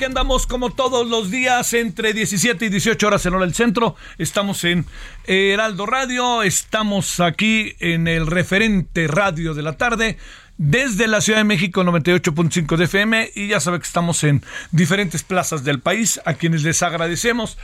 [0.00, 3.96] Aquí andamos como todos los días entre 17 y 18 horas en hora del centro.
[4.16, 4.86] Estamos en
[5.26, 10.16] Heraldo Radio, estamos aquí en el referente radio de la tarde.
[10.56, 15.22] Desde la Ciudad de México 98.5 de FM y ya sabe que estamos en diferentes
[15.22, 17.58] plazas del país a quienes les agradecemos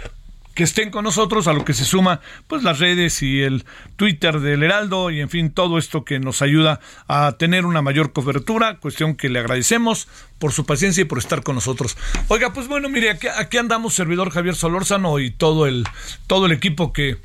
[0.57, 4.41] que estén con nosotros, a lo que se suma pues las redes y el Twitter
[4.41, 8.79] del Heraldo y en fin todo esto que nos ayuda a tener una mayor cobertura,
[8.79, 10.09] cuestión que le agradecemos
[10.39, 11.99] por su paciencia y por estar con nosotros.
[12.29, 15.85] Oiga, pues bueno, mire, aquí, andamos servidor Javier Solórzano y todo el
[16.27, 17.19] todo el equipo que,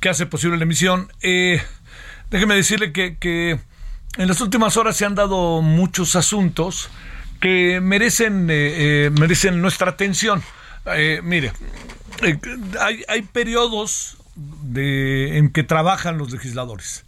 [0.00, 1.12] que hace posible la emisión.
[1.22, 1.60] Eh,
[2.30, 3.58] déjeme decirle que, que
[4.16, 6.88] en las últimas horas se han dado muchos asuntos
[7.40, 10.40] que merecen eh, eh, merecen nuestra atención.
[11.24, 11.50] Mire,
[12.22, 12.38] eh,
[13.08, 14.16] hay, periodos
[14.74, 17.04] en que trabajan los legisladores.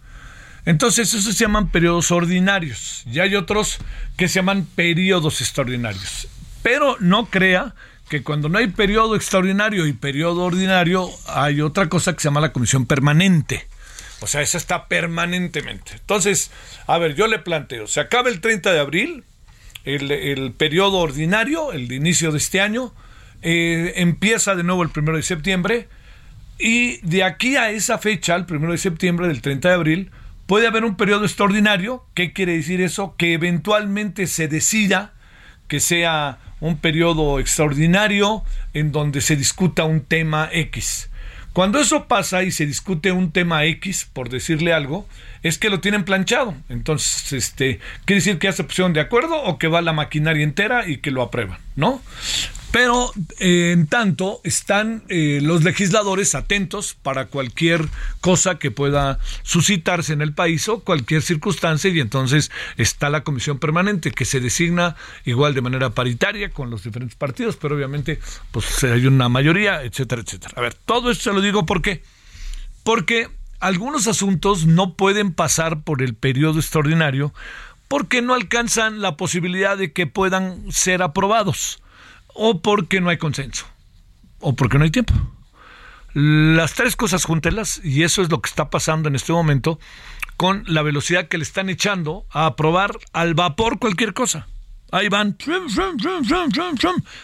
[0.64, 3.04] Entonces, esos se llaman periodos ordinarios.
[3.06, 3.78] Y hay otros
[4.16, 6.28] que se llaman periodos extraordinarios.
[6.62, 7.74] Pero no crea
[8.08, 12.40] que cuando no hay periodo extraordinario y periodo ordinario, hay otra cosa que se llama
[12.40, 13.66] la comisión permanente.
[14.20, 15.92] O sea, esa está permanentemente.
[15.92, 16.50] Entonces,
[16.86, 19.24] a ver, yo le planteo, se acaba el 30 de abril,
[19.84, 22.92] el, el periodo ordinario, el de inicio de este año,
[23.42, 25.88] eh, empieza de nuevo el primero de septiembre
[26.58, 30.10] y de aquí a esa fecha, el primero de septiembre del 30 de abril,
[30.46, 32.04] puede haber un periodo extraordinario.
[32.14, 33.14] ¿Qué quiere decir eso?
[33.16, 35.12] Que eventualmente se decida
[35.68, 38.42] que sea un periodo extraordinario
[38.74, 41.10] en donde se discuta un tema X.
[41.52, 45.08] Cuando eso pasa y se discute un tema X, por decirle algo,
[45.42, 46.54] es que lo tienen planchado.
[46.68, 50.88] Entonces, este, quiere decir que se pusieron de acuerdo o que va la maquinaria entera
[50.88, 52.00] y que lo aprueban, ¿no?
[52.70, 57.88] Pero eh, en tanto están eh, los legisladores atentos para cualquier
[58.20, 63.58] cosa que pueda suscitarse en el país o cualquier circunstancia y entonces está la comisión
[63.58, 68.20] permanente que se designa igual de manera paritaria con los diferentes partidos, pero obviamente
[68.50, 70.52] pues hay una mayoría, etcétera, etcétera.
[70.56, 72.02] A ver, todo esto se lo digo porque
[72.82, 73.28] porque
[73.60, 77.32] algunos asuntos no pueden pasar por el periodo extraordinario
[77.88, 81.80] porque no alcanzan la posibilidad de que puedan ser aprobados
[82.38, 83.66] o porque no hay consenso,
[84.38, 85.12] o porque no hay tiempo.
[86.14, 89.78] Las tres cosas júntelas, y eso es lo que está pasando en este momento,
[90.36, 94.46] con la velocidad que le están echando a aprobar al vapor cualquier cosa.
[94.92, 95.36] Ahí van,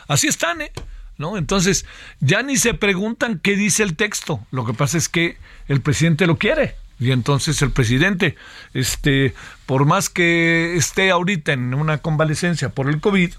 [0.09, 0.73] así están, ¿eh?
[1.17, 1.39] ¿No?
[1.39, 1.87] Entonces,
[2.19, 4.45] ya ni se preguntan qué dice el texto.
[4.51, 5.39] Lo que pasa es que
[5.69, 6.75] el presidente lo quiere.
[6.99, 8.37] Y entonces el presidente,
[8.73, 9.33] este,
[9.67, 13.33] por más que esté ahorita en una convalecencia por el COVID,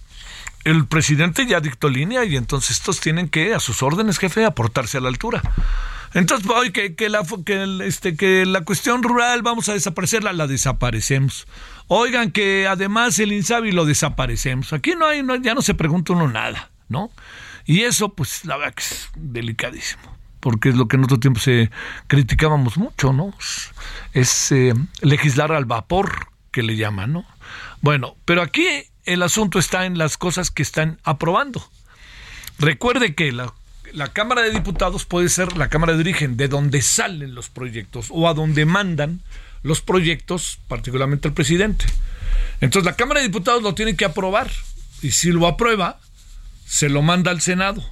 [0.65, 4.97] el presidente ya dictó línea y entonces estos tienen que, a sus órdenes, jefe, aportarse
[4.97, 5.41] a la altura.
[6.15, 7.23] Entonces, hoy que, que, la,
[7.83, 11.45] este, que la cuestión rural vamos a desaparecerla, la desaparecemos.
[11.88, 14.73] Oigan, que además el Insabi lo desaparecemos.
[14.73, 17.11] Aquí no hay, no, ya no se pregunta uno nada, ¿no?
[17.65, 20.18] Y eso, pues, la verdad que es delicadísimo.
[20.39, 21.69] porque es lo que en otro tiempo se
[22.07, 23.33] criticábamos mucho, ¿no?
[24.13, 27.25] Es eh, legislar al vapor, que le llaman, ¿no?
[27.81, 28.65] Bueno, pero aquí
[29.06, 31.68] el asunto está en las cosas que están aprobando.
[32.60, 33.54] Recuerde que la,
[34.13, 38.28] Cámara de Diputados puede ser la Cámara de origen, de donde salen los proyectos o
[38.28, 39.22] a donde mandan
[39.63, 41.86] los proyectos, particularmente el presidente.
[42.62, 44.52] Entonces la Cámara de Diputados lo tiene que aprobar
[45.02, 46.00] y si lo aprueba,
[46.66, 47.84] se lo manda al Senado.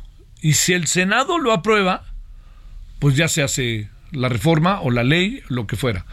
[0.42, 2.06] Y si el Senado lo aprueba,
[3.00, 6.06] pues ya se hace la reforma o la ley, lo que fuera.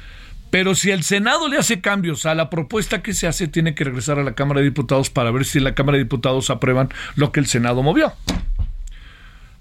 [0.50, 3.84] Pero si el Senado le hace cambios a la propuesta que se hace, tiene que
[3.84, 7.30] regresar a la Cámara de Diputados para ver si la Cámara de Diputados aprueban lo
[7.30, 8.12] que el Senado movió.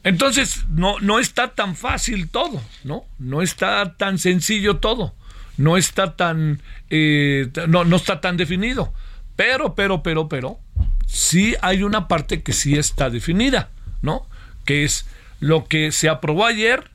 [0.03, 3.05] Entonces, no, no está tan fácil todo, ¿no?
[3.19, 5.13] No está tan sencillo todo.
[5.57, 8.93] No está tan, eh, no, no está tan definido.
[9.35, 10.59] Pero, pero, pero, pero,
[11.05, 13.69] sí hay una parte que sí está definida,
[14.01, 14.27] ¿no?
[14.65, 15.05] Que es
[15.39, 16.91] lo que se aprobó ayer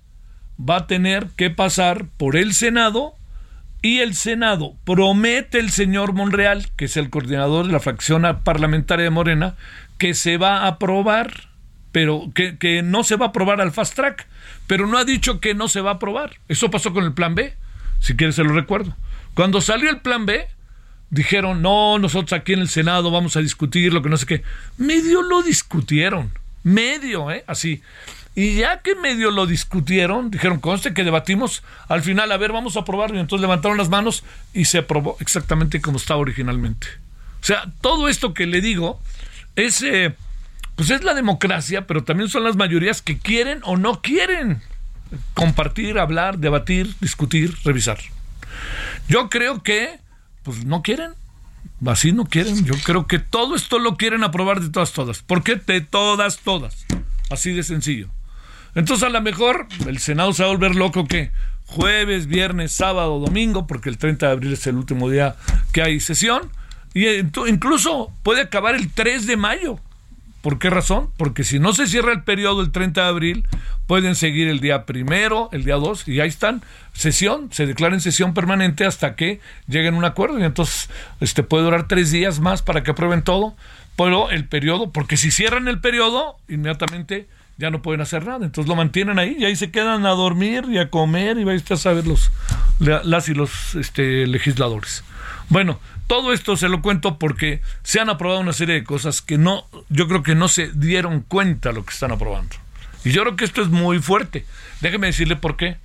[0.59, 3.15] va a tener que pasar por el Senado
[3.85, 9.05] y el Senado promete el señor Monreal, que es el coordinador de la fracción parlamentaria
[9.05, 9.57] de Morena,
[9.99, 11.51] que se va a aprobar,
[11.93, 14.27] pero que, que, no se va a aprobar al fast track,
[14.67, 16.39] pero no ha dicho que no se va a aprobar.
[16.49, 17.53] Eso pasó con el plan B,
[18.01, 18.97] si quieres se lo recuerdo.
[19.35, 20.49] Cuando salió el plan B,
[21.11, 24.43] dijeron, no, nosotros aquí en el Senado vamos a discutir lo que no sé qué.
[24.79, 26.31] Medio lo discutieron,
[26.63, 27.45] medio, ¿eh?
[27.47, 27.83] Así.
[28.35, 32.77] Y ya que medio lo discutieron, dijeron, conste que debatimos, al final, a ver, vamos
[32.77, 33.17] a aprobarlo.
[33.17, 36.89] Y entonces levantaron las manos y se aprobó exactamente como estaba originalmente.
[37.41, 39.01] O sea, todo esto que le digo
[39.55, 40.17] es, eh,
[40.75, 44.63] pues es la democracia, pero también son las mayorías que quieren o no quieren
[45.35, 47.99] compartir, hablar, debatir, discutir, revisar.
[49.09, 50.01] Yo creo que
[50.43, 51.13] pues no quieren.
[51.87, 52.65] Así no quieren.
[52.65, 55.23] Yo creo que todo esto lo quieren aprobar de todas, todas.
[55.23, 55.57] ¿Por qué?
[55.57, 56.87] De todas, todas.
[57.31, 58.09] Así de sencillo.
[58.75, 61.31] Entonces a lo mejor el Senado se va a volver loco que
[61.67, 65.37] jueves, viernes, sábado, domingo, porque el 30 de abril es el último día
[65.73, 66.51] que hay sesión,
[66.93, 67.07] y
[67.49, 69.79] incluso puede acabar el 3 de mayo.
[70.43, 71.09] ¿Por qué razón?
[71.17, 73.49] Porque si no se cierra el periodo el 30 de abril,
[73.87, 76.63] pueden seguir el día primero, el día 2, y ahí están,
[76.93, 80.91] sesión, se declara en sesión permanente hasta que lleguen a un acuerdo, y entonces
[81.21, 83.57] este puede durar tres días más para que aprueben todo,
[83.97, 87.27] pero el periodo, porque si cierran el periodo, inmediatamente
[87.57, 90.65] ya no pueden hacer nada, entonces lo mantienen ahí y ahí se quedan a dormir
[90.69, 92.31] y a comer y vais a saber los
[92.81, 95.05] las y los este, legisladores.
[95.49, 99.39] Bueno, todo esto se lo cuento porque se han aprobado una serie de cosas que
[99.39, 102.57] no, yo creo que no se dieron cuenta lo que están aprobando.
[103.05, 104.45] Y yo creo que esto es muy fuerte.
[104.81, 105.77] Déjeme decirle por qué.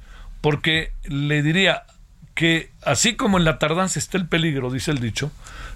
[0.42, 1.84] Porque le diría
[2.34, 5.32] que así como en la tardanza está el peligro, dice el dicho,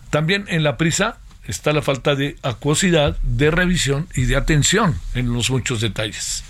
[0.10, 5.34] también en la prisa está la falta de acuosidad, de revisión y de atención en
[5.34, 6.44] los muchos detalles.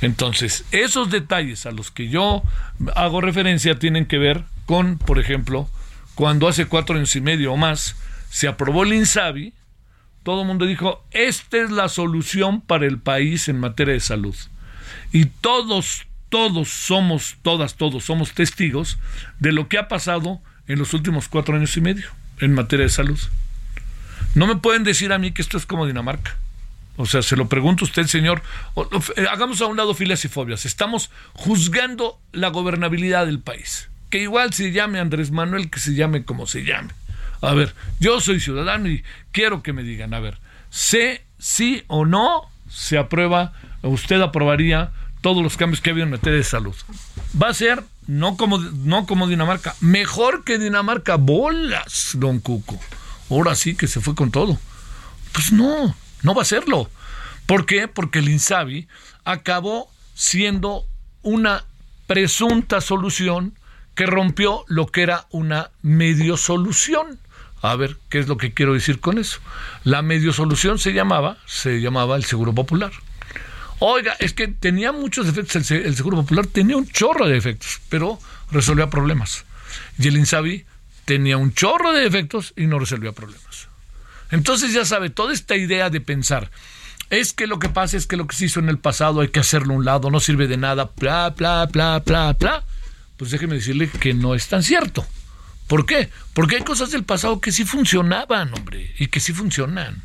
[0.00, 2.42] Entonces, esos detalles a los que yo
[2.94, 5.68] hago referencia tienen que ver con, por ejemplo,
[6.14, 7.96] cuando hace cuatro años y medio o más
[8.30, 9.52] se aprobó el INSABI,
[10.22, 14.34] todo el mundo dijo, esta es la solución para el país en materia de salud.
[15.12, 18.98] Y todos, todos somos, todas, todos somos testigos
[19.38, 22.08] de lo que ha pasado en los últimos cuatro años y medio
[22.40, 23.18] en materia de salud.
[24.36, 26.36] No me pueden decir a mí que esto es como Dinamarca.
[26.96, 28.42] O sea, se lo pregunto a usted, señor.
[29.16, 30.64] Eh, hagamos a un lado filas y fobias.
[30.64, 36.24] Estamos juzgando la gobernabilidad del país que igual se llame Andrés Manuel, que se llame
[36.24, 36.92] como se llame.
[37.40, 40.38] A ver, yo soy ciudadano y quiero que me digan, a ver,
[40.70, 43.52] sé sí o no se aprueba,
[43.82, 44.90] usted aprobaría
[45.20, 46.74] todos los cambios que ha habido en materia de salud.
[47.40, 52.80] Va a ser no como, no como Dinamarca, mejor que Dinamarca, bolas, don Cuco.
[53.30, 54.58] Ahora sí que se fue con todo.
[55.32, 56.90] Pues no, no va a serlo.
[57.46, 57.88] ¿Por qué?
[57.88, 58.88] Porque el INSABI
[59.24, 60.84] acabó siendo
[61.22, 61.64] una
[62.06, 63.54] presunta solución
[63.94, 67.18] que rompió lo que era una medio solución.
[67.62, 69.40] A ver, ¿qué es lo que quiero decir con eso?
[69.82, 72.92] La medio solución se llamaba, se llamaba el Seguro Popular.
[73.78, 78.18] Oiga, es que tenía muchos defectos, el, Seguro Popular tenía un chorro de defectos, pero
[78.50, 79.44] resolvía problemas.
[79.98, 80.64] Y el Insabi
[81.06, 83.68] tenía un chorro de defectos y no resolvía problemas.
[84.30, 86.50] Entonces ya sabe, toda esta idea de pensar,
[87.08, 89.28] es que lo que pasa es que lo que se hizo en el pasado hay
[89.28, 92.64] que hacerlo a un lado, no sirve de nada, bla, bla, bla, bla, bla
[93.16, 95.06] pues déjeme decirle que no es tan cierto.
[95.68, 96.10] ¿Por qué?
[96.34, 100.02] Porque hay cosas del pasado que sí funcionaban, hombre, y que sí funcionan.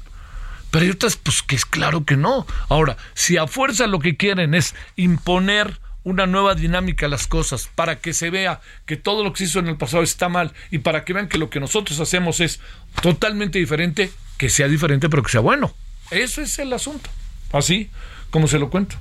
[0.70, 2.48] Pero hay otras, pues que es claro que no.
[2.70, 7.70] Ahora, si a fuerza lo que quieren es imponer una nueva dinámica a las cosas
[7.76, 10.54] para que se vea que todo lo que se hizo en el pasado está mal
[10.72, 12.60] y para que vean que lo que nosotros hacemos es
[13.02, 15.74] totalmente diferente, que sea diferente pero que sea bueno.
[16.10, 17.10] Eso es el asunto.
[17.52, 17.90] Así
[18.30, 18.96] como se lo cuento.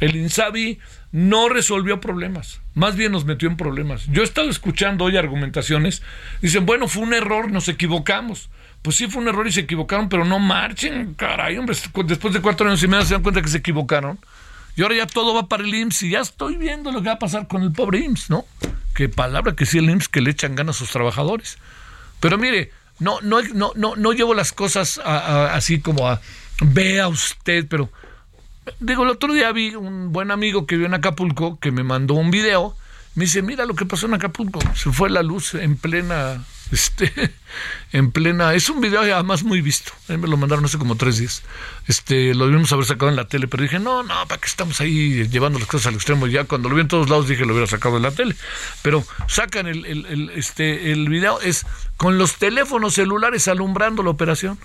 [0.00, 0.78] El INSABI
[1.12, 4.06] no resolvió problemas, más bien nos metió en problemas.
[4.08, 6.02] Yo he estado escuchando hoy argumentaciones,
[6.42, 8.50] dicen, bueno, fue un error, nos equivocamos.
[8.82, 11.74] Pues sí fue un error y se equivocaron, pero no marchen, caray, hombre,
[12.04, 14.18] después de cuatro años y medio se dan cuenta que se equivocaron.
[14.76, 17.14] Y ahora ya todo va para el IMSS y ya estoy viendo lo que va
[17.14, 18.44] a pasar con el pobre IMSS, ¿no?
[18.94, 21.56] Qué palabra que sí el IMSS que le echan ganas a sus trabajadores.
[22.20, 26.20] Pero mire, no, no, no, no, no llevo las cosas así como a
[26.60, 27.90] vea usted, pero
[28.80, 32.14] digo, el otro día vi un buen amigo que vive en Acapulco que me mandó
[32.14, 32.76] un video.
[33.16, 34.60] Me dice, mira lo que pasó en Acapulco.
[34.74, 37.12] Se fue la luz en plena este,
[37.92, 41.42] en plena, es un video además muy visto, me lo mandaron hace como tres días,
[41.86, 44.80] este, lo debimos haber sacado en la tele, pero dije, no, no, ¿para qué estamos
[44.80, 46.26] ahí llevando las cosas al extremo?
[46.26, 48.34] Ya cuando lo vi en todos lados dije, lo hubiera sacado en la tele,
[48.82, 54.10] pero sacan el, el, el este, el video, es con los teléfonos celulares alumbrando la
[54.10, 54.58] operación.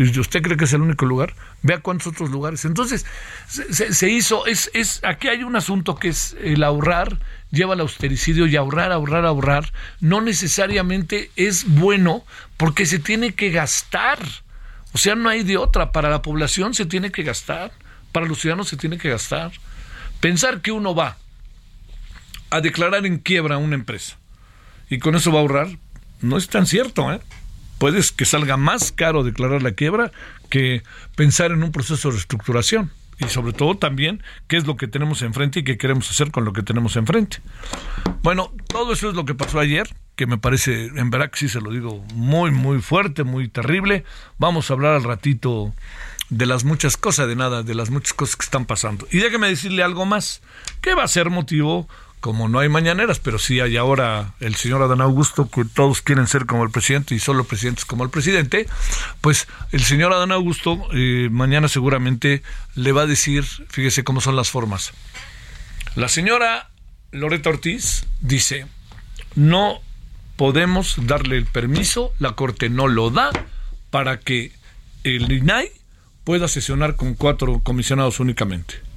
[0.00, 1.34] ¿Y usted cree que es el único lugar?
[1.62, 2.64] Vea cuántos otros lugares.
[2.64, 3.04] Entonces,
[3.48, 7.18] se, se hizo, es, es, aquí hay un asunto que es el ahorrar
[7.50, 12.24] lleva al austericidio y ahorrar, ahorrar, ahorrar, no necesariamente es bueno
[12.56, 14.18] porque se tiene que gastar.
[14.92, 15.92] O sea, no hay de otra.
[15.92, 17.72] Para la población se tiene que gastar,
[18.12, 19.52] para los ciudadanos se tiene que gastar.
[20.20, 21.16] Pensar que uno va
[22.50, 24.16] a declarar en quiebra una empresa
[24.88, 25.68] y con eso va a ahorrar,
[26.20, 27.20] no es tan cierto, ¿eh?
[27.78, 30.10] Puedes que salga más caro declarar la quiebra
[30.50, 30.82] que
[31.14, 35.22] pensar en un proceso de reestructuración y sobre todo también qué es lo que tenemos
[35.22, 37.38] enfrente y qué queremos hacer con lo que tenemos enfrente.
[38.22, 41.48] Bueno, todo eso es lo que pasó ayer, que me parece, en verdad que sí
[41.48, 44.04] se lo digo, muy, muy fuerte, muy terrible.
[44.38, 45.72] Vamos a hablar al ratito
[46.30, 49.06] de las muchas cosas, de nada, de las muchas cosas que están pasando.
[49.10, 50.42] Y déjeme decirle algo más,
[50.80, 51.88] ¿qué va a ser motivo
[52.20, 56.26] como no hay mañaneras, pero sí hay ahora el señor Adán Augusto, que todos quieren
[56.26, 58.66] ser como el presidente y solo presidentes como el presidente,
[59.20, 62.42] pues el señor Adán Augusto eh, mañana seguramente
[62.74, 64.92] le va a decir, fíjese cómo son las formas.
[65.94, 66.70] La señora
[67.12, 68.66] Loreta Ortiz dice,
[69.34, 69.80] no
[70.36, 73.30] podemos darle el permiso, la Corte no lo da,
[73.90, 74.52] para que
[75.04, 75.70] el INAI
[76.24, 78.87] pueda sesionar con cuatro comisionados únicamente.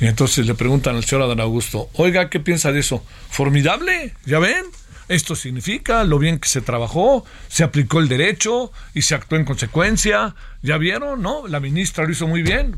[0.00, 3.04] Y entonces le preguntan al señor Adán Augusto, oiga, ¿qué piensa de eso?
[3.30, 4.64] Formidable, ya ven,
[5.08, 9.44] esto significa lo bien que se trabajó, se aplicó el derecho y se actuó en
[9.44, 10.34] consecuencia.
[10.62, 11.20] ¿Ya vieron?
[11.20, 11.46] ¿No?
[11.46, 12.74] La ministra lo hizo muy bien.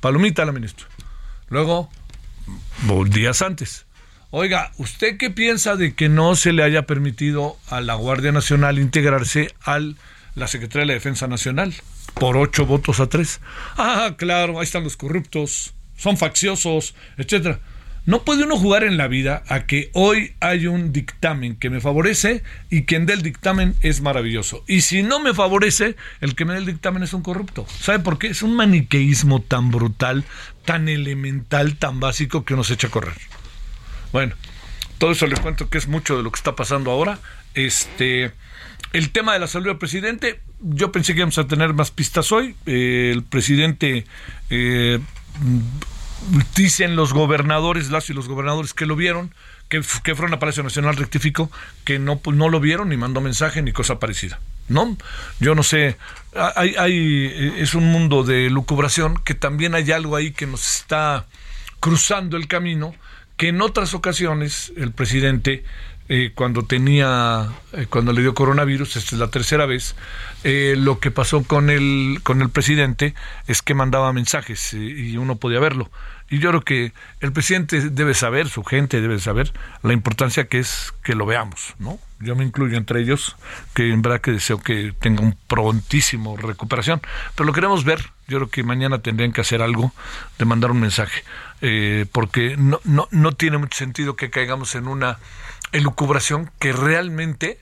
[0.00, 0.86] Palomita la ministra.
[1.48, 1.90] Luego,
[3.08, 3.86] días antes.
[4.30, 8.78] Oiga, ¿usted qué piensa de que no se le haya permitido a la Guardia Nacional
[8.78, 9.78] integrarse a
[10.34, 11.74] la Secretaría de la Defensa Nacional?
[12.14, 13.40] Por ocho votos a tres.
[13.76, 17.60] Ah, claro, ahí están los corruptos son facciosos, etcétera.
[18.06, 21.82] No puede uno jugar en la vida a que hoy hay un dictamen que me
[21.82, 24.64] favorece y quien dé el dictamen es maravilloso.
[24.66, 27.66] Y si no me favorece, el que me dé el dictamen es un corrupto.
[27.68, 28.28] ¿Sabe por qué?
[28.28, 30.24] Es un maniqueísmo tan brutal,
[30.64, 33.14] tan elemental, tan básico que nos echa a correr.
[34.12, 34.34] Bueno,
[34.96, 37.18] todo eso le cuento que es mucho de lo que está pasando ahora.
[37.52, 38.32] Este,
[38.94, 42.32] el tema de la salud del presidente, yo pensé que íbamos a tener más pistas
[42.32, 42.56] hoy.
[42.64, 44.06] Eh, el presidente
[44.48, 44.98] eh,
[46.54, 49.32] dicen los gobernadores, las y los gobernadores que lo vieron,
[49.68, 51.50] que, que fueron a Palacio Nacional rectificó,
[51.84, 54.40] que no, pues, no lo vieron ni mandó mensaje ni cosa parecida.
[54.68, 54.96] ¿No?
[55.40, 55.96] Yo no sé,
[56.32, 61.26] hay, hay, es un mundo de lucubración que también hay algo ahí que nos está
[61.80, 62.94] cruzando el camino,
[63.36, 65.64] que en otras ocasiones el presidente
[66.12, 69.94] eh, cuando tenía, eh, cuando le dio coronavirus, esta es la tercera vez,
[70.42, 73.14] eh, lo que pasó con el, con el presidente
[73.46, 75.88] es que mandaba mensajes y uno podía verlo.
[76.28, 79.52] Y yo creo que el presidente debe saber, su gente debe saber
[79.84, 82.00] la importancia que es que lo veamos, ¿no?
[82.18, 83.36] Yo me incluyo entre ellos,
[83.72, 87.00] que en verdad que deseo que tenga un prontísimo recuperación,
[87.36, 88.00] pero lo queremos ver.
[88.26, 89.92] Yo creo que mañana tendrían que hacer algo
[90.38, 91.22] de mandar un mensaje,
[92.12, 95.18] porque no, no, no tiene mucho sentido que caigamos en una
[95.72, 97.58] elucubración que realmente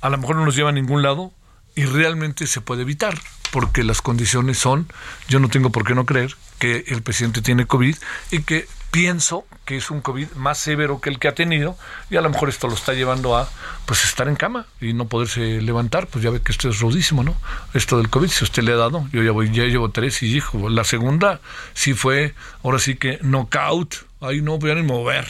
[0.00, 1.32] a lo mejor no nos lleva a ningún lado
[1.74, 3.18] y realmente se puede evitar,
[3.52, 4.88] porque las condiciones son,
[5.28, 7.96] yo no tengo por qué no creer que el presidente tiene COVID
[8.30, 11.76] y que pienso que es un COVID más severo que el que ha tenido
[12.10, 13.48] y a lo mejor esto lo está llevando a
[13.86, 17.22] pues estar en cama y no poderse levantar, pues ya ve que esto es rudísimo,
[17.22, 17.36] ¿no?
[17.72, 20.36] Esto del COVID, si usted le ha dado, yo ya voy, ya llevo tres y
[20.36, 21.40] hijo, la segunda
[21.72, 25.26] sí fue, ahora sí que knockout, ahí no voy a ni mover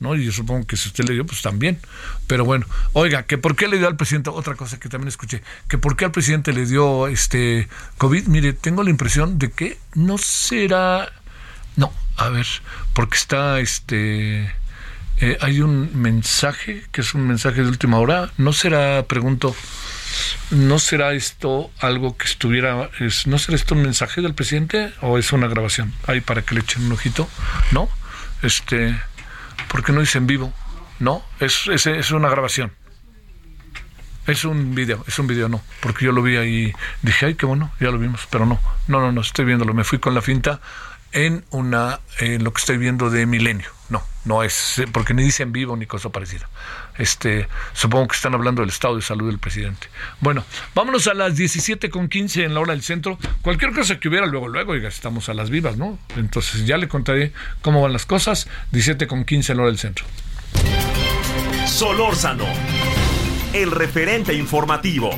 [0.00, 0.16] ¿no?
[0.16, 1.78] Y yo supongo que si usted le dio, pues también.
[2.26, 5.42] Pero bueno, oiga, que por qué le dio al presidente, otra cosa que también escuché,
[5.68, 9.78] que por qué al presidente le dio este COVID, mire, tengo la impresión de que
[9.94, 11.12] no será,
[11.76, 12.46] no, a ver,
[12.94, 14.52] porque está este...
[15.22, 19.54] Eh, hay un mensaje, que es un mensaje de última hora, no será, pregunto,
[20.50, 22.88] ¿no será esto algo que estuviera,
[23.26, 25.92] ¿no será esto un mensaje del presidente o es una grabación?
[26.06, 27.28] Ahí para que le echen un ojito,
[27.72, 27.90] ¿no?
[28.42, 28.98] Este,
[29.70, 30.52] ¿por qué no dice en vivo?
[30.98, 32.72] No, es, es, es una grabación.
[34.26, 36.72] Es un video, es un video, no, porque yo lo vi ahí,
[37.02, 39.82] dije, ay, qué bueno, ya lo vimos, pero no, no, no, no, estoy viéndolo, me
[39.82, 40.60] fui con la finta
[41.12, 45.42] en una, en lo que estoy viendo de Milenio, no, no es, porque ni dice
[45.42, 46.48] en vivo ni cosa parecida.
[47.00, 49.88] Este, supongo que están hablando del estado de salud del presidente.
[50.20, 53.18] Bueno, vámonos a las 17.15 en la hora del centro.
[53.40, 55.98] Cualquier cosa que hubiera, luego, luego, ya estamos a las vivas, ¿no?
[56.16, 58.48] Entonces ya le contaré cómo van las cosas.
[58.72, 60.04] 17.15 en la hora del centro.
[61.66, 62.44] Solórzano,
[63.54, 65.10] el referente informativo.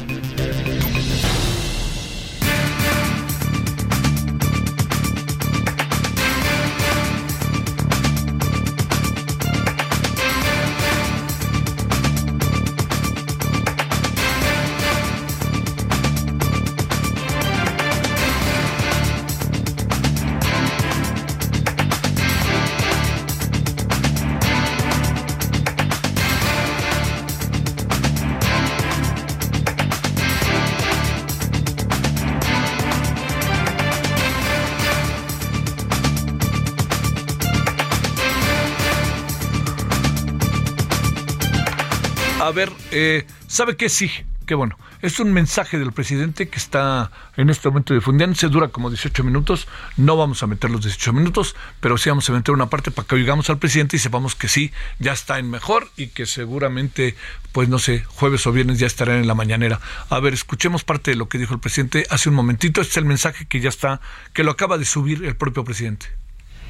[42.93, 43.89] Eh, ¿sabe qué?
[43.89, 44.11] Sí,
[44.47, 44.79] qué bueno.
[45.03, 49.67] Es un mensaje del presidente que está en este momento difundiéndose, dura como 18 minutos.
[49.97, 53.09] No vamos a meter los 18 minutos, pero sí vamos a meter una parte para
[53.09, 54.71] que oigamos al presidente y sepamos que sí,
[55.01, 57.17] ya está en mejor y que seguramente,
[57.51, 59.81] pues no sé, jueves o viernes ya estará en la mañanera.
[60.09, 62.81] A ver, escuchemos parte de lo que dijo el presidente hace un momentito.
[62.81, 64.01] Este es el mensaje que ya está,
[64.33, 66.07] que lo acaba de subir el propio presidente.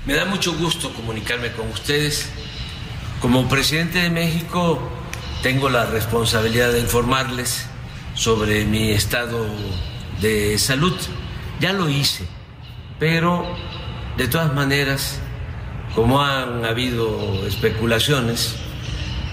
[0.06, 2.30] Me da mucho gusto comunicarme con ustedes.
[3.20, 5.01] Como presidente de México
[5.42, 7.66] tengo la responsabilidad de informarles
[8.14, 9.44] sobre mi estado
[10.20, 10.94] de salud.
[11.60, 12.24] Ya lo hice,
[13.00, 13.44] pero
[14.16, 15.20] de todas maneras,
[15.96, 18.54] como han habido especulaciones,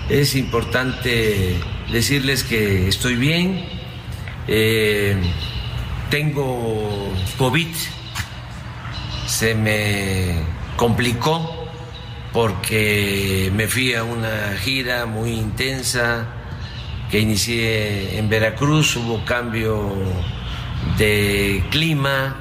[0.10, 1.60] es importante
[1.92, 3.66] decirles que estoy bien,
[4.48, 5.16] eh,
[6.10, 7.68] tengo COVID,
[9.28, 10.42] se me
[10.76, 11.59] complicó
[12.34, 16.28] porque me fui a una gira muy intensa
[17.10, 19.92] que inicié en Veracruz, hubo cambio
[20.98, 22.38] de clima,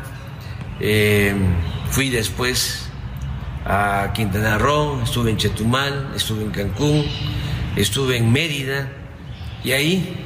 [0.81, 1.35] eh,
[1.91, 2.91] fui después
[3.65, 7.05] a Quintana Roo, estuve en Chetumal, estuve en Cancún,
[7.77, 8.93] estuve en Mérida.
[9.65, 10.25] Y ahí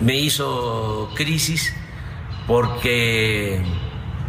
[0.00, 1.74] me hizo crisis
[2.46, 3.60] porque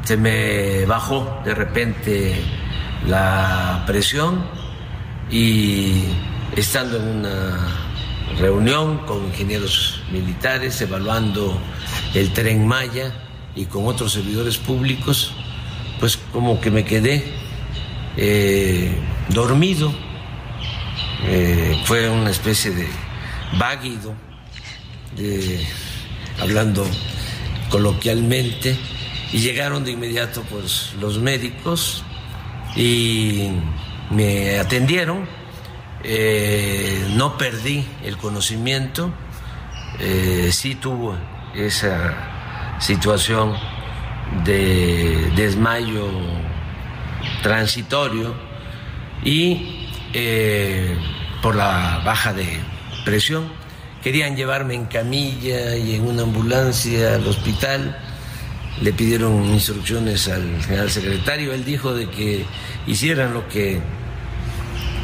[0.03, 2.35] se me bajó de repente
[3.07, 4.43] la presión
[5.31, 6.03] y
[6.55, 7.57] estando en una
[8.37, 11.59] reunión con ingenieros militares evaluando
[12.13, 13.13] el tren Maya
[13.55, 15.31] y con otros servidores públicos,
[15.99, 17.23] pues como que me quedé
[18.17, 18.95] eh,
[19.29, 19.93] dormido,
[21.25, 22.87] eh, fue una especie de
[23.57, 24.13] váguido,
[26.39, 26.85] hablando
[27.69, 28.77] coloquialmente,
[29.33, 32.03] y llegaron de inmediato pues los médicos
[32.75, 33.49] y
[34.09, 35.27] me atendieron,
[36.03, 39.11] eh, no perdí el conocimiento,
[39.99, 41.17] eh, sí tuvo
[41.55, 43.55] esa situación
[44.45, 46.07] de desmayo
[47.41, 48.33] transitorio
[49.23, 50.97] y eh,
[51.41, 52.59] por la baja de
[53.05, 53.51] presión.
[54.03, 57.97] Querían llevarme en camilla y en una ambulancia al hospital
[58.81, 62.45] le pidieron instrucciones al general secretario, él dijo de que
[62.87, 63.81] hicieran lo que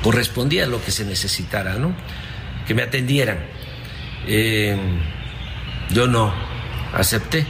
[0.01, 1.95] correspondía a lo que se necesitara, ¿no?
[2.65, 3.39] que me atendieran.
[4.27, 4.77] Eh,
[5.89, 6.33] yo no
[6.93, 7.45] acepté,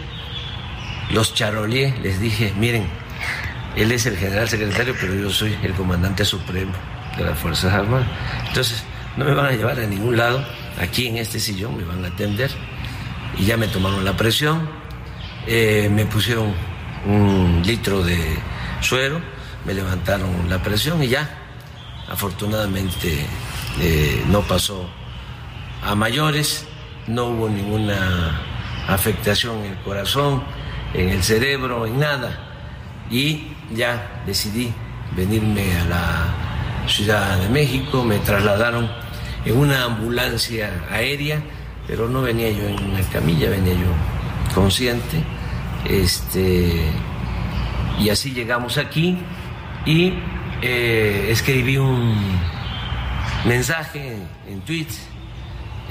[1.11, 2.88] los charolié, les dije, miren,
[3.75, 6.73] él es el general secretario, pero yo soy el comandante supremo
[7.17, 8.07] de las Fuerzas Armadas.
[8.47, 8.83] Entonces,
[9.17, 10.45] no me van a llevar a ningún lado,
[10.79, 12.51] aquí en este sillón me van a atender.
[13.38, 14.69] Y ya me tomaron la presión,
[15.47, 16.53] eh, me pusieron
[17.05, 18.17] un litro de
[18.81, 19.21] suero,
[19.65, 21.29] me levantaron la presión y ya,
[22.10, 23.25] afortunadamente
[23.79, 24.89] eh, no pasó
[25.84, 26.65] a mayores,
[27.08, 28.41] no hubo ninguna
[28.88, 30.43] afectación en el corazón,
[30.93, 32.39] en el cerebro, en nada.
[33.12, 34.73] Y ya decidí
[35.15, 38.89] venirme a la Ciudad de México, me trasladaron
[39.43, 41.41] en una ambulancia aérea,
[41.88, 43.93] pero no venía yo en una camilla, venía yo
[44.55, 45.23] consciente
[45.86, 46.91] este,
[48.00, 49.17] y así llegamos aquí
[49.86, 50.13] y
[50.62, 52.15] eh, escribí un
[53.45, 54.17] mensaje
[54.48, 55.00] en tweets,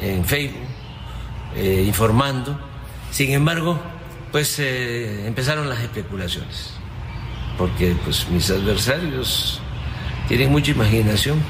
[0.03, 0.67] en Facebook,
[1.57, 2.59] eh, informando.
[3.11, 3.81] Sin embargo,
[4.33, 6.75] pues eh, empezaron las especulaciones,
[7.57, 9.61] porque pues mis adversarios
[10.27, 11.41] tienen mucha imaginación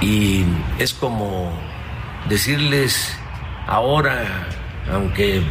[0.00, 0.44] y
[0.78, 1.50] es como
[2.28, 3.16] decirles
[3.66, 4.48] ahora,
[4.92, 5.42] aunque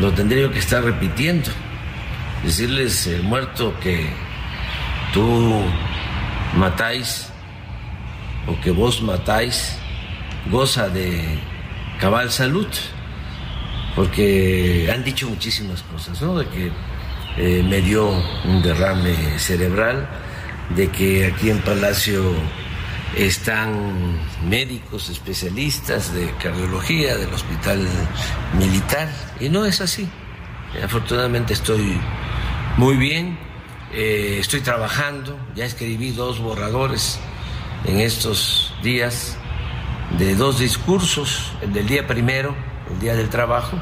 [0.00, 1.50] lo tendría que estar repitiendo,
[2.44, 4.06] decirles el muerto que
[5.12, 5.62] tú
[6.56, 7.28] matáis
[8.46, 9.78] o que vos matáis
[10.50, 11.38] goza de
[11.98, 12.68] cabal salud,
[13.94, 16.38] porque han dicho muchísimas cosas, ¿no?
[16.38, 16.70] De que
[17.38, 18.10] eh, me dio
[18.44, 20.08] un derrame cerebral,
[20.76, 22.34] de que aquí en Palacio
[23.16, 27.86] están médicos especialistas de cardiología del hospital
[28.58, 29.08] militar
[29.40, 30.06] y no es así.
[30.84, 31.98] Afortunadamente estoy
[32.76, 33.38] muy bien,
[33.92, 37.18] eh, estoy trabajando, ya escribí dos borradores
[37.86, 39.38] en estos días
[40.18, 42.54] de dos discursos, el del día primero,
[42.90, 43.78] el día del trabajo,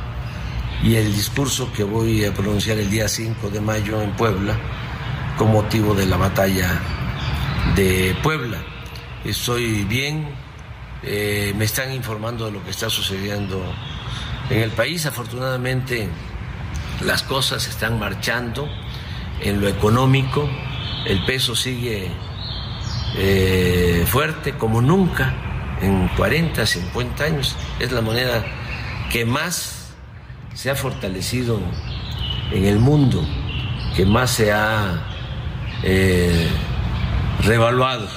[0.85, 4.57] y el discurso que voy a pronunciar el día 5 de mayo en Puebla
[5.37, 6.81] con motivo de la batalla
[7.75, 8.74] de Puebla.
[9.25, 10.29] Estoy bien,
[11.03, 13.65] eh, me están informando de lo que está sucediendo
[14.51, 15.07] en el país.
[15.07, 16.09] Afortunadamente
[17.01, 18.69] las cosas están marchando
[19.41, 20.49] en lo económico,
[21.07, 22.11] el peso sigue
[23.17, 25.35] eh, fuerte como nunca
[25.81, 27.57] en 40, 50 años.
[27.81, 28.45] Es la moneda
[29.11, 29.95] que más
[30.55, 31.61] se ha fortalecido
[32.53, 33.27] en el mundo,
[33.97, 35.03] que más se ha
[35.83, 36.49] eh,
[37.43, 38.09] revaluado,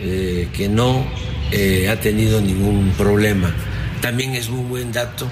[0.00, 1.04] eh, que no
[1.50, 3.52] eh, ha tenido ningún problema.
[4.00, 5.28] También es muy buen dato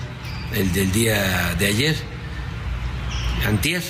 [0.54, 1.96] el del día de ayer,
[3.46, 3.82] antier,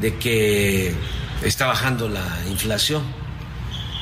[0.00, 0.92] de que
[1.42, 3.02] está bajando la inflación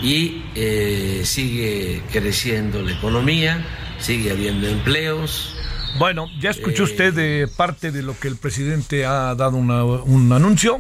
[0.03, 3.65] y eh, sigue creciendo la economía,
[3.99, 5.57] sigue habiendo empleos.
[5.99, 10.79] Bueno, ya escuchó usted de parte de lo que el presidente ha dado un anuncio,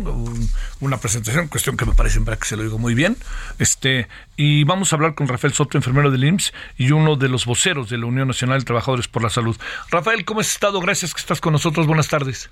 [0.80, 3.16] una presentación, cuestión que me parece que se lo digo muy bien.
[3.58, 7.44] Este, y vamos a hablar con Rafael Soto, enfermero del IMSS y uno de los
[7.44, 9.56] voceros de la Unión Nacional de Trabajadores por la Salud.
[9.90, 10.80] Rafael, ¿cómo has estado?
[10.80, 11.86] Gracias que estás con nosotros.
[11.86, 12.50] Buenas tardes.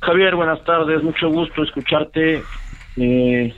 [0.00, 1.02] Javier, buenas tardes.
[1.02, 2.42] Mucho gusto escucharte.
[2.96, 3.54] Eh,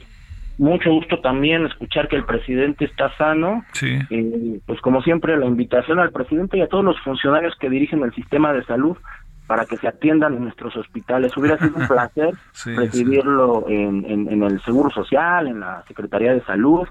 [0.61, 3.64] mucho gusto también escuchar que el presidente está sano.
[3.73, 3.99] Sí.
[4.66, 8.14] pues como siempre, la invitación al presidente y a todos los funcionarios que dirigen el
[8.14, 8.96] sistema de salud
[9.46, 11.35] para que se atiendan en nuestros hospitales.
[11.37, 12.35] Hubiera sido un placer
[12.77, 16.87] recibirlo En, en, el Seguro Social, en la Secretaría de Salud,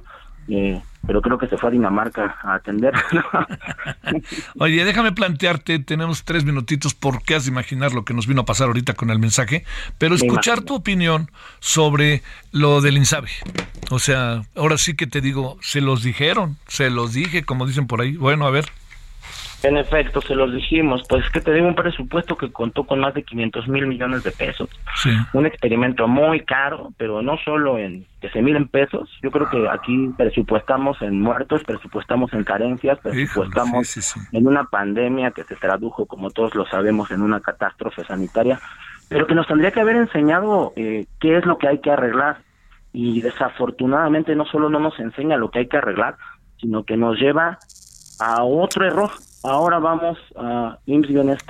[0.48, 2.94] eh, pero creo que se fue a Dinamarca a atender.
[4.60, 8.46] Oye, déjame plantearte, tenemos tres minutitos porque has de imaginar lo que nos vino a
[8.46, 9.64] pasar ahorita con el mensaje,
[9.98, 13.30] pero escuchar tu opinión sobre lo del INSABE.
[13.90, 17.88] O sea, ahora sí que te digo, se los dijeron, se los dije, como dicen
[17.88, 18.16] por ahí.
[18.16, 18.66] Bueno, a ver.
[19.62, 23.14] En efecto, se los dijimos, pues que te digo un presupuesto que contó con más
[23.14, 24.70] de 500 mil millones de pesos.
[25.34, 29.10] Un experimento muy caro, pero no solo en que se miren pesos.
[29.22, 35.44] Yo creo que aquí presupuestamos en muertos, presupuestamos en carencias, presupuestamos en una pandemia que
[35.44, 38.62] se tradujo, como todos lo sabemos, en una catástrofe sanitaria,
[39.10, 42.38] pero que nos tendría que haber enseñado eh, qué es lo que hay que arreglar.
[42.94, 46.16] Y desafortunadamente no solo no nos enseña lo que hay que arreglar,
[46.62, 47.60] sino que nos lleva
[48.20, 49.12] a otro error
[49.44, 51.46] Ahora vamos a IMSS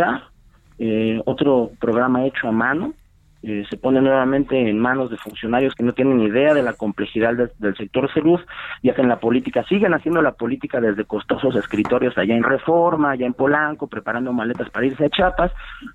[0.80, 2.94] eh, otro programa hecho a mano.
[3.42, 7.34] Eh, se pone nuevamente en manos de funcionarios que no tienen idea de la complejidad
[7.58, 8.40] del sector salud
[8.82, 13.26] y hacen la política, siguen haciendo la política desde costosos escritorios allá en Reforma, allá
[13.26, 15.54] en Polanco, preparando maletas para irse a Chiapas,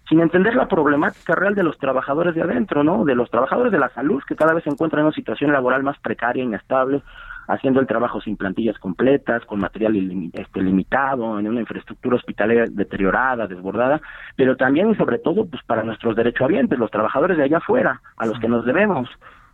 [0.09, 3.05] sin entender la problemática real de los trabajadores de adentro, ¿no?
[3.05, 5.83] De los trabajadores de la salud que cada vez se encuentran en una situación laboral
[5.83, 7.03] más precaria, inestable,
[7.47, 9.97] haciendo el trabajo sin plantillas completas, con material
[10.33, 14.01] este, limitado, en una infraestructura hospitalaria deteriorada, desbordada,
[14.37, 18.27] pero también y sobre todo pues para nuestros derechohabientes, los trabajadores de allá afuera, a
[18.27, 19.09] los que nos debemos,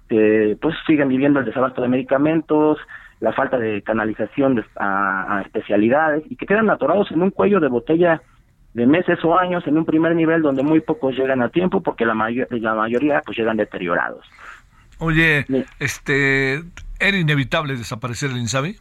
[0.08, 2.78] que pues siguen viviendo el desabasto de medicamentos,
[3.20, 8.22] la falta de canalización a, especialidades y que quedan atorados en un cuello de botella
[8.72, 12.06] de meses o años en un primer nivel donde muy pocos llegan a tiempo porque
[12.06, 14.24] la, la mayoría pues llegan deteriorados.
[14.98, 15.44] Oye,
[15.78, 16.62] este
[17.00, 18.76] ¿Era inevitable desaparecer el INSABI?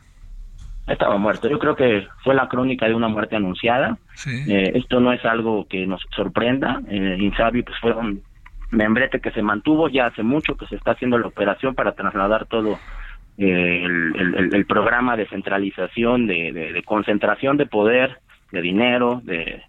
[0.88, 1.48] Estaba muerto.
[1.48, 3.98] Yo creo que fue la crónica de una muerte anunciada.
[4.28, 6.82] Eh, esto no es algo que nos sorprenda.
[6.90, 8.24] Eh, INSABI pues fue un
[8.72, 12.46] membrete que se mantuvo ya hace mucho que se está haciendo la operación para trasladar
[12.46, 12.78] todo
[13.38, 18.20] eh, el, programa de centralización, de, concentración de poder,
[18.52, 19.64] de dinero, de,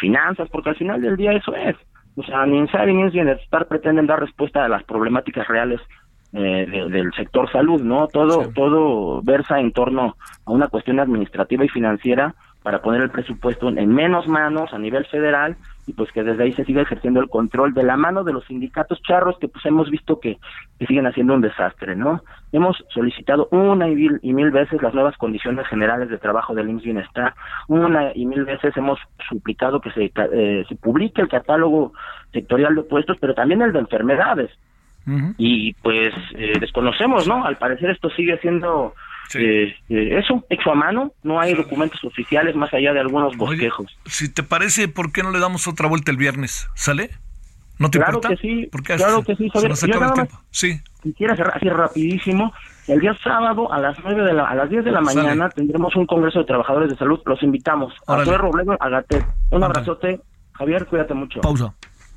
[0.00, 1.76] finanzas, porque al final del día eso es.
[2.16, 5.80] O sea, ni INSABI ni Bienestar pretenden dar respuesta a las problemáticas reales
[6.32, 8.08] eh, del sector salud, ¿no?
[8.08, 10.16] Todo, todo versa en torno
[10.46, 15.04] a una cuestión administrativa y financiera para poner el presupuesto en menos manos a nivel
[15.06, 18.32] federal y pues que desde ahí se sigue ejerciendo el control de la mano de
[18.32, 20.38] los sindicatos charros que pues hemos visto que,
[20.86, 22.22] siguen haciendo un desastre, ¿no?
[22.50, 27.34] Hemos solicitado una y mil, veces las nuevas condiciones generales de trabajo del IMSS Bienestar,
[27.68, 31.92] una y mil veces hemos suplicado que se, eh, se publique el catálogo
[32.32, 34.50] sectorial de puestos, pero también el de enfermedades.
[35.38, 37.44] Y pues eh, desconocemos, ¿no?
[37.44, 38.94] Al parecer esto sigue siendo
[39.34, 43.96] eh, eh, eso, hecho a mano, no hay documentos oficiales más allá de algunos bosquejos.
[44.04, 46.68] si te parece, ¿por qué no le damos otra vuelta el viernes?
[46.74, 47.10] ¿Sale?
[47.78, 48.28] ¿No te claro importa?
[48.28, 49.50] Que sí, claro que sí,
[50.50, 50.80] Sí.
[51.02, 52.52] Quisiera cerrar así rapidísimo.
[52.86, 55.94] El día sábado a las nueve de la, a las 10 de la mañana tendremos
[55.96, 57.20] un congreso de trabajadores de salud.
[57.24, 57.92] Los invitamos.
[58.06, 59.24] A Torre Robledo, a Gatet.
[59.50, 60.20] Un abrazote.
[60.52, 61.40] Javier, cuídate mucho.
[61.40, 61.74] Pausa.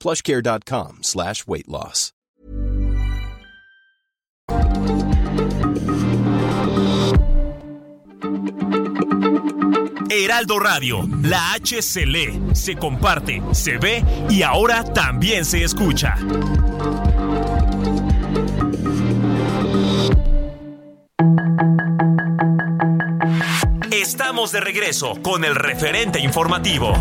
[0.00, 2.12] Plushcare.com slash weight loss.
[10.10, 16.16] Heraldo Radio, la H se lee, se comparte, se ve y ahora también se escucha.
[23.92, 26.94] Estamos de regreso con el referente informativo.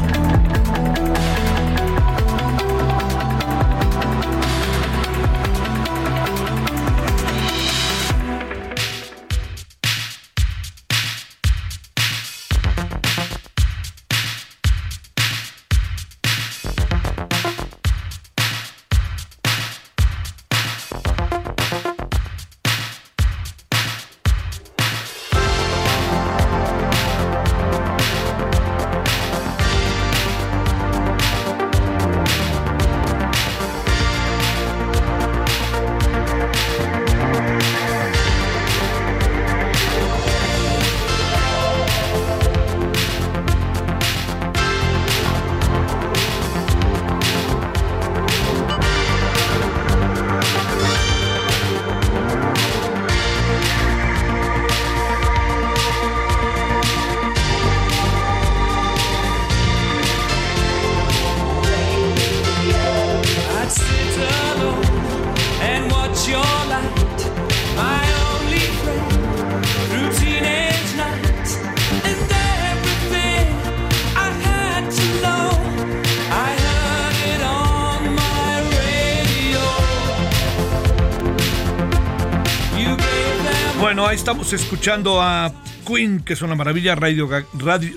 [84.30, 85.52] Estamos escuchando a
[85.88, 87.28] Queen, que es una maravilla, Radio,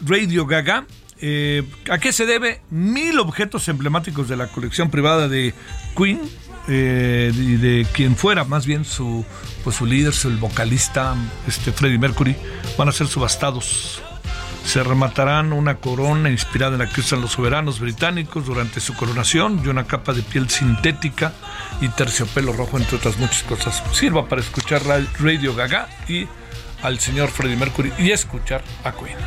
[0.06, 0.86] Radio, Gaga.
[1.20, 2.62] Eh, ¿A qué se debe?
[2.70, 5.52] Mil objetos emblemáticos de la colección privada de
[5.94, 6.22] Queen
[6.68, 9.26] eh, y de quien fuera, más bien su,
[9.62, 11.14] pues su líder, su, el vocalista,
[11.46, 12.34] este Freddie Mercury,
[12.78, 14.00] van a ser subastados.
[14.64, 19.60] Se rematarán una corona inspirada en la que usan los soberanos británicos durante su coronación
[19.62, 21.34] y una capa de piel sintética
[21.82, 23.82] y terciopelo rojo, entre otras muchas cosas.
[23.92, 24.82] Sirva para escuchar
[25.18, 26.28] Radio Gaga y
[26.80, 29.18] al señor Freddie Mercury y escuchar a Queen.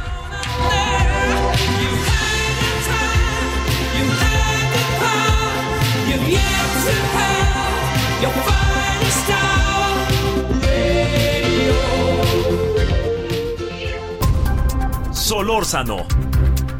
[15.11, 16.05] Solórzano,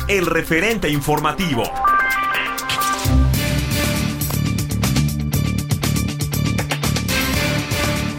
[0.07, 1.63] el referente informativo.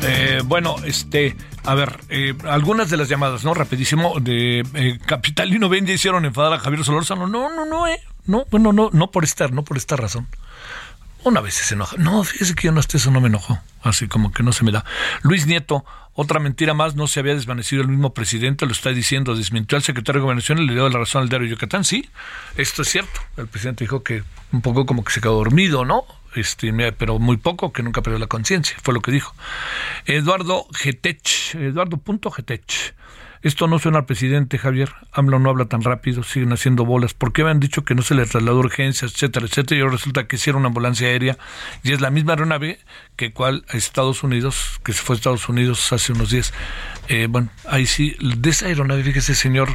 [0.02, 3.54] Eh, bueno, este, a ver, eh, algunas de las llamadas, ¿no?
[3.54, 7.26] Rapidísimo, de eh, Capitalino ya hicieron enfadar a Javier Solórzano.
[7.26, 8.00] No, no, no, eh.
[8.26, 10.28] No, bueno, no, no por estar, no por esta razón.
[11.24, 11.96] Una vez se enoja.
[11.96, 13.58] No, fíjese que yo no esté, eso no me enojó.
[13.82, 14.84] Así como que no se me da.
[15.22, 19.34] Luis Nieto, otra mentira más, no se había desvanecido el mismo presidente, lo está diciendo,
[19.34, 21.84] desmintió al secretario de Gobernación y le dio la razón al diario Yucatán.
[21.84, 22.08] Sí,
[22.56, 23.20] esto es cierto.
[23.36, 26.04] El presidente dijo que un poco como que se quedó dormido, ¿no?
[26.36, 29.34] Este, pero muy poco, que nunca perdió la conciencia, fue lo que dijo.
[30.06, 32.94] Eduardo Getech, Eduardo Getech.
[33.46, 34.92] Esto no suena al presidente, Javier.
[35.12, 37.14] AMLO no habla tan rápido, siguen haciendo bolas.
[37.14, 39.78] ¿Por qué habían dicho que no se le trasladó urgencias, etcétera, etcétera?
[39.78, 41.38] Y ahora resulta que hicieron una ambulancia aérea
[41.84, 42.80] y es la misma aeronave
[43.14, 46.52] que cual a Estados Unidos, que se fue a Estados Unidos hace unos días.
[47.06, 49.68] Eh, bueno, ahí sí, de esa aeronave, fíjese, señor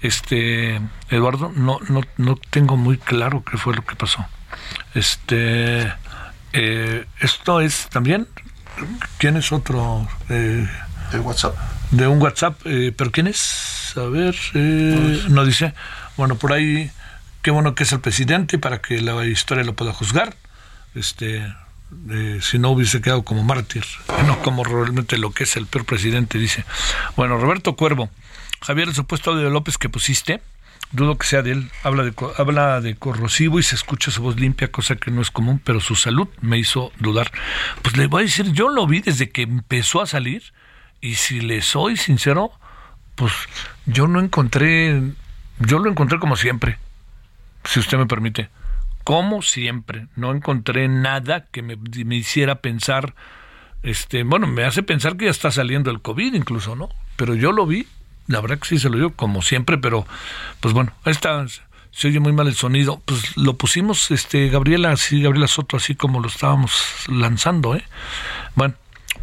[0.00, 4.24] este Eduardo, no, no, no tengo muy claro qué fue lo que pasó.
[4.94, 5.92] Este,
[6.58, 8.26] eh, esto es también,
[9.18, 10.08] ¿quién es otro?
[10.28, 10.68] Eh,
[11.12, 11.56] de WhatsApp.
[11.90, 13.92] De un WhatsApp, eh, pero ¿quién es?
[13.96, 15.72] A ver, eh, no dice.
[16.16, 16.90] Bueno, por ahí,
[17.42, 20.36] qué bueno que es el presidente para que la historia lo pueda juzgar.
[20.94, 21.46] Este,
[22.40, 23.84] si no hubiese quedado como mártir,
[24.26, 26.64] no como realmente lo que es el peor presidente, dice.
[27.16, 28.10] Bueno, Roberto Cuervo,
[28.60, 30.42] Javier, el supuesto audio de López que pusiste,
[30.92, 34.38] dudo que sea de él, habla de, habla de corrosivo y se escucha su voz
[34.38, 37.30] limpia, cosa que no es común, pero su salud me hizo dudar.
[37.82, 40.42] Pues le voy a decir, yo lo vi desde que empezó a salir
[41.00, 42.52] y si le soy sincero,
[43.14, 43.32] pues
[43.86, 45.02] yo no encontré,
[45.58, 46.78] yo lo encontré como siempre,
[47.64, 48.48] si usted me permite,
[49.04, 53.14] como siempre, no encontré nada que me, me hiciera pensar,
[53.82, 56.88] este, bueno, me hace pensar que ya está saliendo el COVID incluso, ¿no?
[57.16, 57.86] Pero yo lo vi
[58.28, 60.06] la verdad que sí se lo digo como siempre, pero
[60.60, 61.44] pues bueno, está
[61.90, 63.02] se oye muy mal el sonido.
[63.04, 66.72] Pues lo pusimos, este, Gabriela, así, Gabriela Soto, así como lo estábamos
[67.08, 67.82] lanzando, ¿eh?
[68.54, 68.74] Bueno,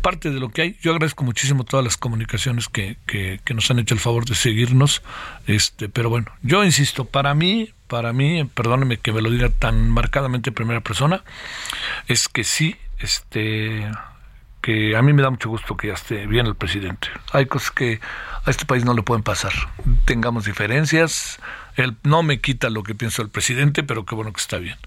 [0.01, 0.77] parte de lo que hay.
[0.81, 4.35] Yo agradezco muchísimo todas las comunicaciones que, que, que, nos han hecho el favor de
[4.35, 5.03] seguirnos.
[5.47, 9.89] Este, pero bueno, yo insisto, para mí, para mí, perdóneme que me lo diga tan
[9.89, 11.23] marcadamente en primera persona,
[12.07, 13.89] es que sí, este
[14.65, 17.09] que a mí me da mucho gusto que ya esté bien el presidente.
[17.31, 17.99] Hay cosas que
[18.45, 19.51] a este país no le pueden pasar.
[20.05, 21.37] Tengamos diferencias,
[21.75, 24.77] él no me quita lo que pienso el presidente, pero qué bueno que está bien.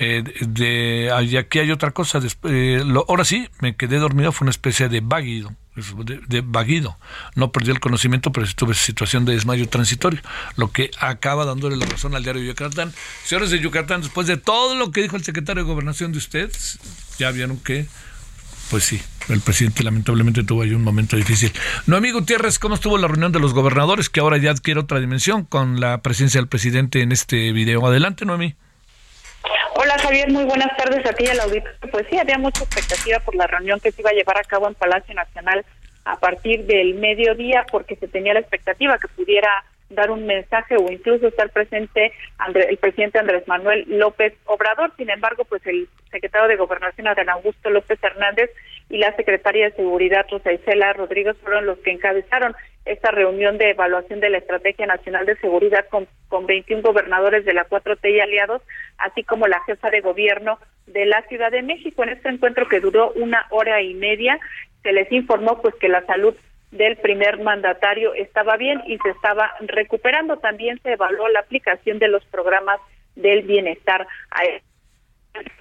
[0.00, 2.18] Eh, de, aquí hay otra cosa.
[2.48, 5.54] Eh, ahora sí, me quedé dormido, fue una especie de vaguido.
[6.26, 6.98] De, vaguido.
[7.36, 10.20] No perdí el conocimiento, pero estuve en situación de desmayo transitorio,
[10.56, 12.92] lo que acaba dándole la razón al diario Yucatán.
[13.24, 16.80] Señores de Yucatán, después de todo lo que dijo el secretario de Gobernación de ustedes,
[17.20, 17.86] ya vieron que
[18.72, 21.52] pues sí, el presidente lamentablemente tuvo ahí un momento difícil.
[21.86, 25.44] Noemí Gutiérrez, ¿cómo estuvo la reunión de los gobernadores que ahora ya adquiere otra dimensión
[25.44, 27.86] con la presencia del presidente en este video?
[27.86, 28.54] Adelante, Noemí.
[29.74, 31.78] Hola Javier, muy buenas tardes a ti y al auditorio.
[31.90, 34.66] Pues sí, había mucha expectativa por la reunión que se iba a llevar a cabo
[34.66, 35.66] en Palacio Nacional
[36.06, 39.50] a partir del mediodía porque se tenía la expectativa que pudiera
[39.94, 42.12] dar un mensaje o incluso estar presente
[42.54, 44.92] el presidente Andrés Manuel López Obrador.
[44.96, 48.50] Sin embargo, pues el secretario de Gobernación Adán Augusto López Hernández
[48.90, 53.70] y la secretaria de Seguridad Rosa Isela Rodríguez fueron los que encabezaron esta reunión de
[53.70, 58.20] evaluación de la Estrategia Nacional de Seguridad con, con 21 gobernadores de la 4T y
[58.20, 58.60] aliados,
[58.98, 62.02] así como la jefa de gobierno de la Ciudad de México.
[62.02, 64.38] En este encuentro que duró una hora y media,
[64.82, 66.34] se les informó pues que la salud
[66.72, 70.38] del primer mandatario estaba bien y se estaba recuperando.
[70.38, 72.80] También se evaluó la aplicación de los programas
[73.14, 74.08] del bienestar.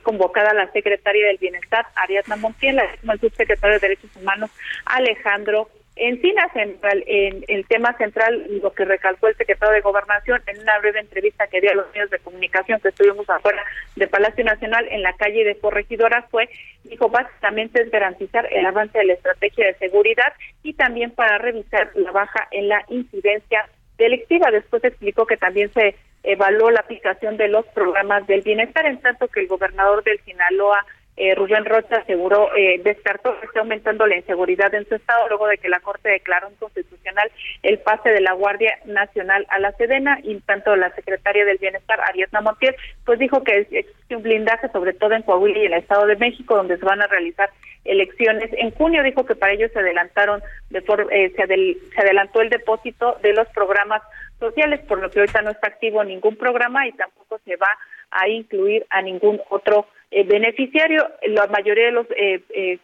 [0.03, 4.49] Convocada la secretaria del Bienestar, Ariadna Montiel, el subsecretario de Derechos Humanos,
[4.85, 10.61] Alejandro Encinas, en, en, el tema central, lo que recalcó el secretario de Gobernación en
[10.61, 13.61] una breve entrevista que dio a los medios de comunicación que estuvimos afuera
[13.97, 16.49] de Palacio Nacional en la calle de Corregidora fue,
[16.85, 21.91] dijo, básicamente es garantizar el avance de la estrategia de seguridad y también para revisar
[21.95, 24.49] la baja en la incidencia delictiva.
[24.49, 29.27] Después explicó que también se evaluó la aplicación de los programas del bienestar, en tanto
[29.27, 30.85] que el gobernador del Sinaloa,
[31.21, 35.45] eh, Rubén Rocha aseguró, eh, descartó que está aumentando la inseguridad en su estado luego
[35.47, 37.31] de que la Corte declaró inconstitucional
[37.61, 42.01] el pase de la Guardia Nacional a la Sedena y tanto la secretaria del Bienestar,
[42.01, 45.79] Ariadna Montiel, pues dijo que existe un blindaje sobre todo en Coahuila y en el
[45.81, 47.51] Estado de México donde se van a realizar
[47.85, 48.49] elecciones.
[48.53, 53.19] En junio dijo que para ello se adelantaron, de eh, se, se adelantó el depósito
[53.21, 54.01] de los programas
[54.39, 57.77] sociales, por lo que ahorita no está activo ningún programa y tampoco se va
[58.09, 61.07] a incluir a ningún otro eh, beneficiario.
[61.23, 62.79] La mayoría de los eh, eh,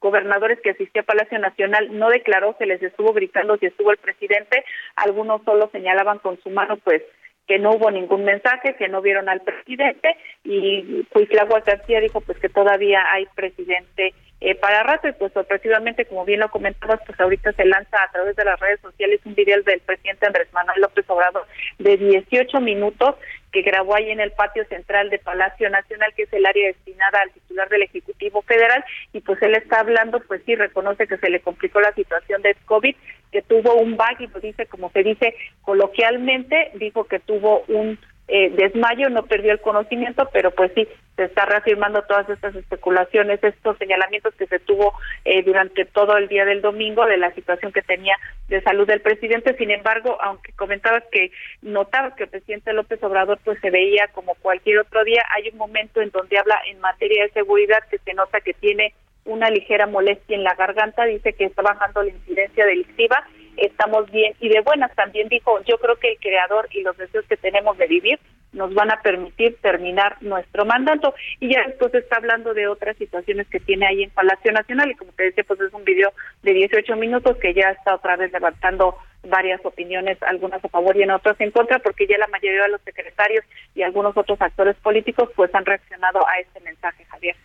[0.00, 3.96] gobernadores que asistió a Palacio Nacional no declaró, se les estuvo gritando si estuvo el
[3.96, 7.02] presidente, algunos solo señalaban con su mano pues
[7.46, 12.38] que no hubo ningún mensaje, que no vieron al presidente y la García dijo pues
[12.38, 17.18] que todavía hay presidente eh, para rato y pues sorpresivamente como bien lo comentabas pues
[17.18, 20.80] ahorita se lanza a través de las redes sociales un video del presidente Andrés Manuel
[20.80, 21.46] López Obrador
[21.78, 23.14] de 18 minutos
[23.52, 27.20] que grabó ahí en el patio central de Palacio Nacional que es el área destinada
[27.22, 31.30] al titular del Ejecutivo Federal y pues él está hablando pues sí reconoce que se
[31.30, 32.96] le complicó la situación de COVID
[33.32, 37.98] que tuvo un bug y pues dice como se dice coloquialmente dijo que tuvo un
[38.28, 43.42] eh, desmayo, no perdió el conocimiento, pero pues sí, se está reafirmando todas estas especulaciones,
[43.42, 47.72] estos señalamientos que se tuvo eh, durante todo el día del domingo de la situación
[47.72, 48.16] que tenía
[48.48, 49.56] de salud del presidente.
[49.56, 51.30] Sin embargo, aunque comentabas que
[51.62, 55.58] notabas que el presidente López Obrador pues se veía como cualquier otro día, hay un
[55.58, 58.92] momento en donde habla en materia de seguridad que se nota que tiene
[59.24, 63.26] una ligera molestia en la garganta, dice que está bajando la incidencia delictiva,
[63.56, 67.24] estamos bien y de buenas también dijo, yo creo que el creador y los deseos
[67.26, 68.18] que tenemos de vivir
[68.52, 73.46] nos van a permitir terminar nuestro mandato y ya después está hablando de otras situaciones
[73.48, 76.52] que tiene ahí en Palacio Nacional y como te decía pues es un video de
[76.52, 78.96] 18 minutos que ya está otra vez levantando
[79.28, 82.70] varias opiniones, algunas a favor y en otras en contra porque ya la mayoría de
[82.70, 83.44] los secretarios
[83.74, 87.36] y algunos otros actores políticos pues han reaccionado a este mensaje, Javier.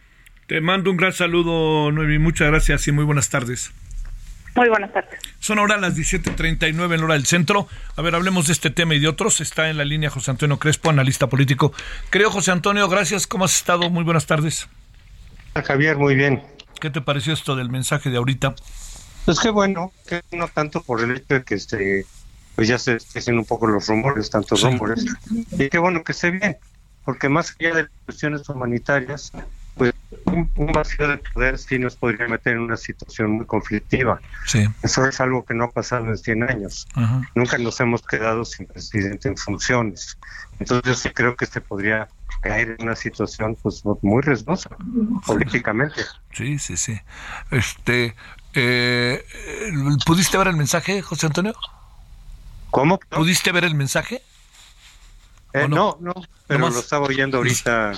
[0.47, 2.20] Te mando un gran saludo, Nuevi.
[2.20, 3.74] Muchas gracias y muy buenas tardes.
[4.55, 5.19] Muy buenas tardes.
[5.39, 7.67] Son ahora las 17:39 en hora del centro.
[7.95, 9.41] A ver, hablemos de este tema y de otros.
[9.41, 11.73] Está en la línea José Antonio Crespo, analista político.
[12.09, 13.27] Creo, José Antonio, gracias.
[13.27, 13.89] ¿Cómo has estado?
[13.89, 14.67] Muy buenas tardes.
[15.55, 16.43] Javier, muy bien.
[16.79, 18.55] ¿Qué te pareció esto del mensaje de ahorita?
[19.25, 22.05] Pues qué bueno, que no tanto por el hecho de que este,
[22.55, 25.05] pues ya se hacen un poco los rumores, tantos rumores.
[25.51, 26.57] Y qué bueno que esté bien,
[27.05, 29.31] porque más allá de cuestiones humanitarias,
[29.76, 29.93] pues
[30.26, 34.19] un, vacío de poder sí nos podría meter en una situación muy conflictiva.
[34.45, 34.65] Sí.
[34.82, 36.88] Eso es algo que no ha pasado en 100 años.
[37.36, 40.17] Nunca nos hemos quedado sin presidente en funciones.
[40.59, 42.07] Entonces sí creo que se podría
[42.41, 44.69] caer en una situación pues muy riesgosa
[45.26, 46.01] políticamente.
[46.34, 46.99] Sí, sí, sí.
[47.51, 48.15] Este,
[48.53, 49.24] eh,
[50.05, 51.53] ¿Pudiste ver el mensaje, José Antonio?
[52.69, 52.99] ¿Cómo?
[52.99, 54.22] ¿Pudiste ver el mensaje?
[55.53, 55.97] Eh, no?
[55.99, 56.13] no?
[56.47, 57.93] pero lo estaba oyendo ahorita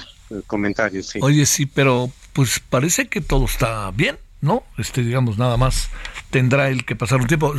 [0.47, 1.19] comentarios, sí.
[1.21, 4.63] Oye, sí, pero pues parece que todo está bien, ¿no?
[4.77, 5.89] Este, digamos, nada más
[6.29, 7.53] tendrá el que pasar un tiempo,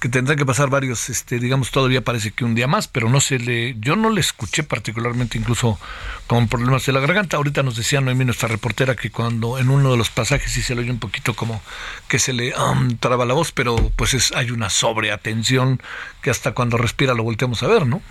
[0.00, 3.20] que tendrá que pasar varios, este, digamos, todavía parece que un día más, pero no
[3.20, 5.78] se le, yo no le escuché particularmente incluso
[6.26, 7.36] con problemas de la garganta.
[7.36, 10.74] Ahorita nos decía Noemí, nuestra reportera, que cuando en uno de los pasajes sí se
[10.74, 11.62] le oye un poquito como
[12.08, 15.80] que se le um, traba la voz, pero pues es, hay una sobreatención
[16.20, 18.02] que hasta cuando respira lo volteamos a ver, ¿no?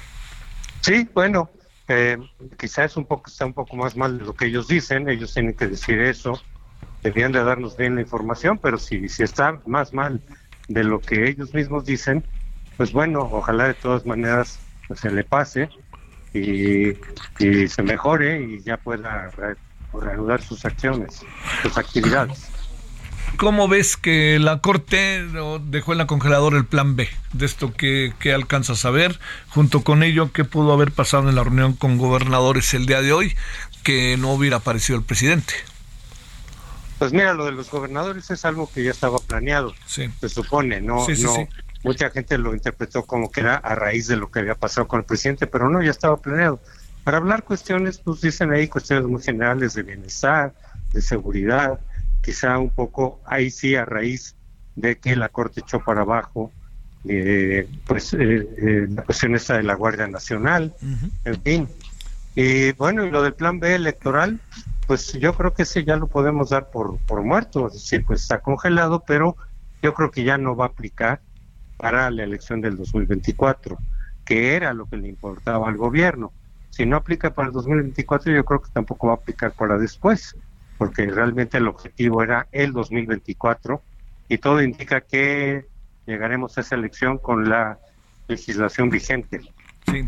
[0.79, 1.49] Sí, bueno,
[1.87, 2.17] eh,
[2.57, 5.53] quizás un poco está un poco más mal de lo que ellos dicen, ellos tienen
[5.53, 6.39] que decir eso,
[7.01, 10.21] debían de darnos bien la información, pero si, si está más mal
[10.67, 12.25] de lo que ellos mismos dicen,
[12.77, 14.59] pues bueno, ojalá de todas maneras
[14.95, 15.69] se le pase
[16.33, 16.93] y
[17.67, 19.29] se mejore y ya pueda
[19.93, 21.25] reanudar sus acciones,
[21.61, 22.52] sus actividades.
[23.37, 25.25] ¿Cómo ves que la Corte
[25.65, 27.09] dejó en la congeladora el plan B?
[27.33, 29.19] De esto que, que alcanzas a ver,
[29.49, 33.11] junto con ello, ¿qué pudo haber pasado en la reunión con gobernadores el día de
[33.11, 33.35] hoy
[33.83, 35.53] que no hubiera aparecido el presidente?
[36.99, 41.05] Pues mira, lo de los gobernadores es algo que ya estaba planeado, se supone, no,
[41.07, 41.47] no
[41.83, 44.99] mucha gente lo interpretó como que era a raíz de lo que había pasado con
[44.99, 46.61] el presidente, pero no, ya estaba planeado.
[47.03, 50.53] Para hablar cuestiones, pues dicen ahí cuestiones muy generales de bienestar,
[50.93, 51.79] de seguridad,
[52.23, 54.35] quizá un poco ahí sí a raíz
[54.75, 56.51] de que la Corte echó para abajo
[57.05, 60.73] eh, pues eh, eh, la cuestión esta de la Guardia Nacional,
[61.25, 61.67] en fin.
[62.35, 64.39] Y bueno, y lo del plan B electoral,
[64.87, 68.21] pues yo creo que ese ya lo podemos dar por, por muerto, es decir, pues
[68.21, 69.35] está congelado, pero
[69.81, 71.21] yo creo que ya no va a aplicar
[71.77, 73.77] para la elección del 2024,
[74.23, 76.31] que era lo que le importaba al gobierno.
[76.69, 80.35] Si no aplica para el 2024, yo creo que tampoco va a aplicar para después
[80.77, 83.81] porque realmente el objetivo era el 2024
[84.29, 85.65] y todo indica que
[86.05, 87.77] llegaremos a esa elección con la
[88.27, 89.41] legislación vigente.
[89.91, 90.07] Sí.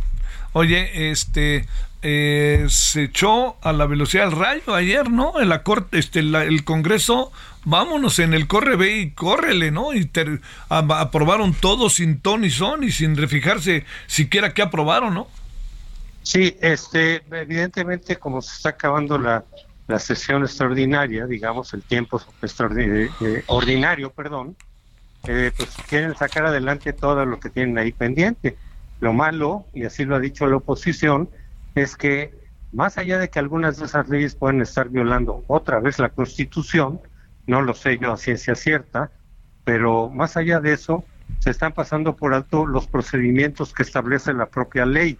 [0.54, 1.68] Oye, este
[2.02, 5.42] eh, se echó a la velocidad del rayo ayer, ¿no?
[5.42, 7.32] En la corte, este, el Congreso,
[7.64, 9.94] vámonos en el corre ve y córrele, ¿no?
[9.94, 10.10] Y
[10.70, 15.28] aprobaron todo sin ton y son y sin refijarse siquiera que aprobaron, ¿no?
[16.22, 19.44] Sí, este, evidentemente como se está acabando la
[19.88, 24.56] la sesión extraordinaria, digamos, el tiempo extraordinario, eh, ordinario, perdón,
[25.28, 28.58] eh, pues quieren sacar adelante todo lo que tienen ahí pendiente.
[29.00, 31.30] Lo malo, y así lo ha dicho la oposición,
[31.76, 32.34] es que
[32.72, 37.00] más allá de que algunas de esas leyes pueden estar violando otra vez la Constitución,
[37.48, 39.12] no lo sé yo a ciencia cierta,
[39.64, 41.04] pero más allá de eso,
[41.40, 45.18] se están pasando por alto los procedimientos que establece la propia ley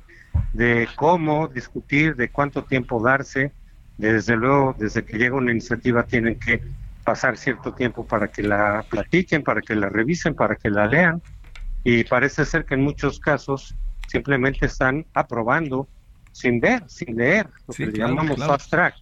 [0.54, 3.52] de cómo discutir, de cuánto tiempo darse,
[3.98, 6.62] desde luego, desde que llega una iniciativa tienen que
[7.04, 11.22] pasar cierto tiempo para que la platiquen, para que la revisen, para que la lean.
[11.84, 13.76] Y parece ser que en muchos casos
[14.08, 15.88] simplemente están aprobando
[16.32, 18.96] sin ver, sin leer, lo que llamamos fast track.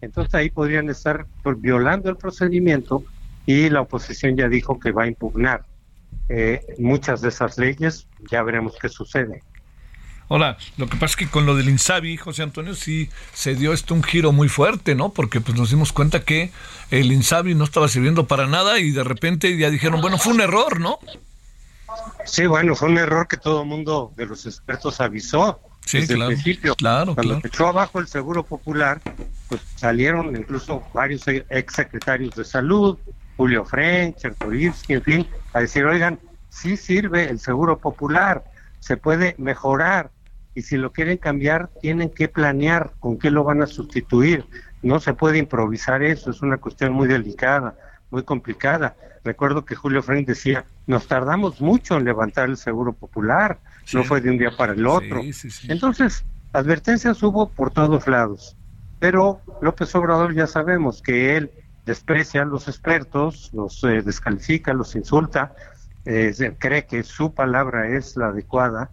[0.00, 1.26] Entonces ahí podrían estar
[1.58, 3.04] violando el procedimiento
[3.46, 5.64] y la oposición ya dijo que va a impugnar
[6.28, 8.08] eh, muchas de esas leyes.
[8.30, 9.42] Ya veremos qué sucede.
[10.28, 13.72] Ahora, lo que pasa es que con lo del Insabi, José Antonio, sí se dio
[13.72, 15.10] esto un giro muy fuerte, ¿no?
[15.10, 16.50] Porque pues nos dimos cuenta que
[16.90, 20.40] el Insabi no estaba sirviendo para nada y de repente ya dijeron, bueno, fue un
[20.40, 20.98] error, ¿no?
[22.24, 26.14] Sí, bueno, fue un error que todo el mundo de los expertos avisó sí, desde
[26.14, 26.74] el principio.
[26.74, 29.00] Claro, Cuando echó abajo el Seguro Popular,
[29.48, 32.98] pues salieron incluso varios exsecretarios de salud,
[33.36, 36.18] Julio French, Chertorivsky, en fin, a decir, oigan,
[36.50, 38.44] sí sirve el Seguro Popular,
[38.80, 40.10] se puede mejorar,
[40.56, 44.46] y si lo quieren cambiar, tienen que planear con qué lo van a sustituir.
[44.82, 47.76] No se puede improvisar eso, es una cuestión muy delicada,
[48.10, 48.96] muy complicada.
[49.22, 53.58] Recuerdo que Julio Frank decía, nos tardamos mucho en levantar el seguro popular,
[53.92, 55.20] no fue de un día para el otro.
[55.68, 58.56] Entonces, advertencias hubo por todos lados.
[58.98, 61.50] Pero López Obrador ya sabemos que él
[61.84, 65.54] desprecia a los expertos, los eh, descalifica, los insulta,
[66.06, 68.90] eh, cree que su palabra es la adecuada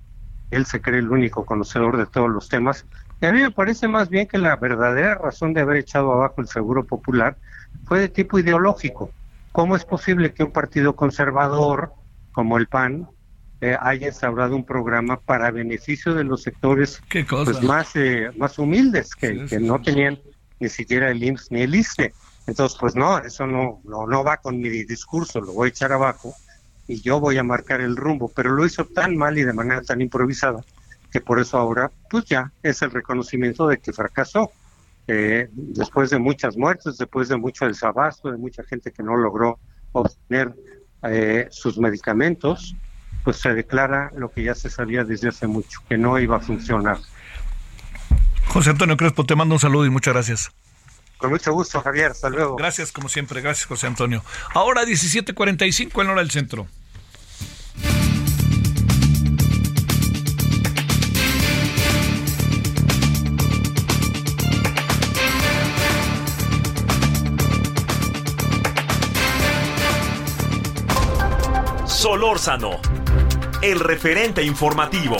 [0.53, 2.85] él se cree el único conocedor de todos los temas.
[3.21, 6.41] Y a mí me parece más bien que la verdadera razón de haber echado abajo
[6.41, 7.37] el Seguro Popular
[7.85, 9.11] fue de tipo ideológico.
[9.51, 11.93] ¿Cómo es posible que un partido conservador
[12.31, 13.07] como el PAN
[13.61, 19.15] eh, haya instaurado un programa para beneficio de los sectores pues, más, eh, más humildes,
[19.15, 20.19] que, que no tenían
[20.59, 22.13] ni siquiera el IMSS ni el ISTE?
[22.45, 25.93] Entonces, pues no, eso no, no, no va con mi discurso, lo voy a echar
[25.93, 26.35] abajo
[26.87, 29.81] y yo voy a marcar el rumbo, pero lo hizo tan mal y de manera
[29.81, 30.63] tan improvisada
[31.11, 34.51] que por eso ahora pues ya es el reconocimiento de que fracasó.
[35.07, 39.59] Eh, después de muchas muertes, después de mucho desabasto, de mucha gente que no logró
[39.91, 40.55] obtener
[41.03, 42.75] eh, sus medicamentos,
[43.23, 46.39] pues se declara lo que ya se sabía desde hace mucho, que no iba a
[46.39, 46.97] funcionar.
[48.47, 50.51] José Antonio Crespo, te mando un saludo y muchas gracias.
[51.17, 52.11] Con mucho gusto, Javier.
[52.11, 52.55] Hasta luego.
[52.55, 53.41] Gracias, como siempre.
[53.41, 54.23] Gracias, José Antonio.
[54.53, 56.67] Ahora 17.45 en hora del centro.
[72.03, 72.81] Solórzano,
[73.61, 75.15] el referente informativo.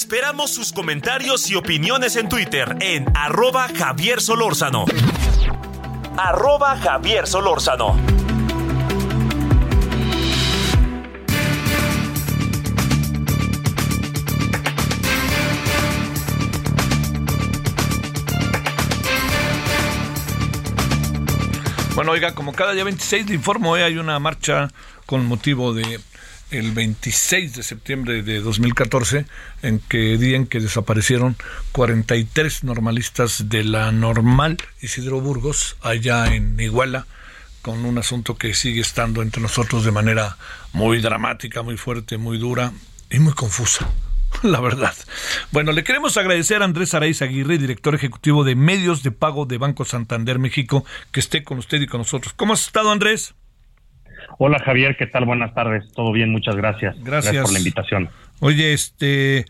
[0.00, 4.86] Esperamos sus comentarios y opiniones en Twitter en arroba Javier Solórzano.
[6.16, 7.98] Arroba Javier Solórzano.
[21.94, 24.70] Bueno, oiga, como cada día 26 le informo, hoy hay una marcha
[25.04, 26.00] con motivo de
[26.50, 29.26] el 26 de septiembre de 2014,
[29.62, 31.36] en que día en que desaparecieron
[31.72, 37.06] 43 normalistas de la normal Isidro Burgos, allá en Iguala,
[37.62, 40.36] con un asunto que sigue estando entre nosotros de manera
[40.72, 42.72] muy dramática, muy fuerte, muy dura
[43.10, 43.88] y muy confusa.
[44.42, 44.94] La verdad.
[45.50, 49.58] Bueno, le queremos agradecer a Andrés Araiz Aguirre, director ejecutivo de medios de pago de
[49.58, 52.32] Banco Santander México, que esté con usted y con nosotros.
[52.34, 53.34] ¿Cómo has estado, Andrés?
[54.42, 55.26] Hola Javier, ¿qué tal?
[55.26, 55.92] Buenas tardes.
[55.92, 56.96] Todo bien, muchas gracias.
[57.04, 58.08] Gracias, por la invitación.
[58.40, 59.44] Oye, este,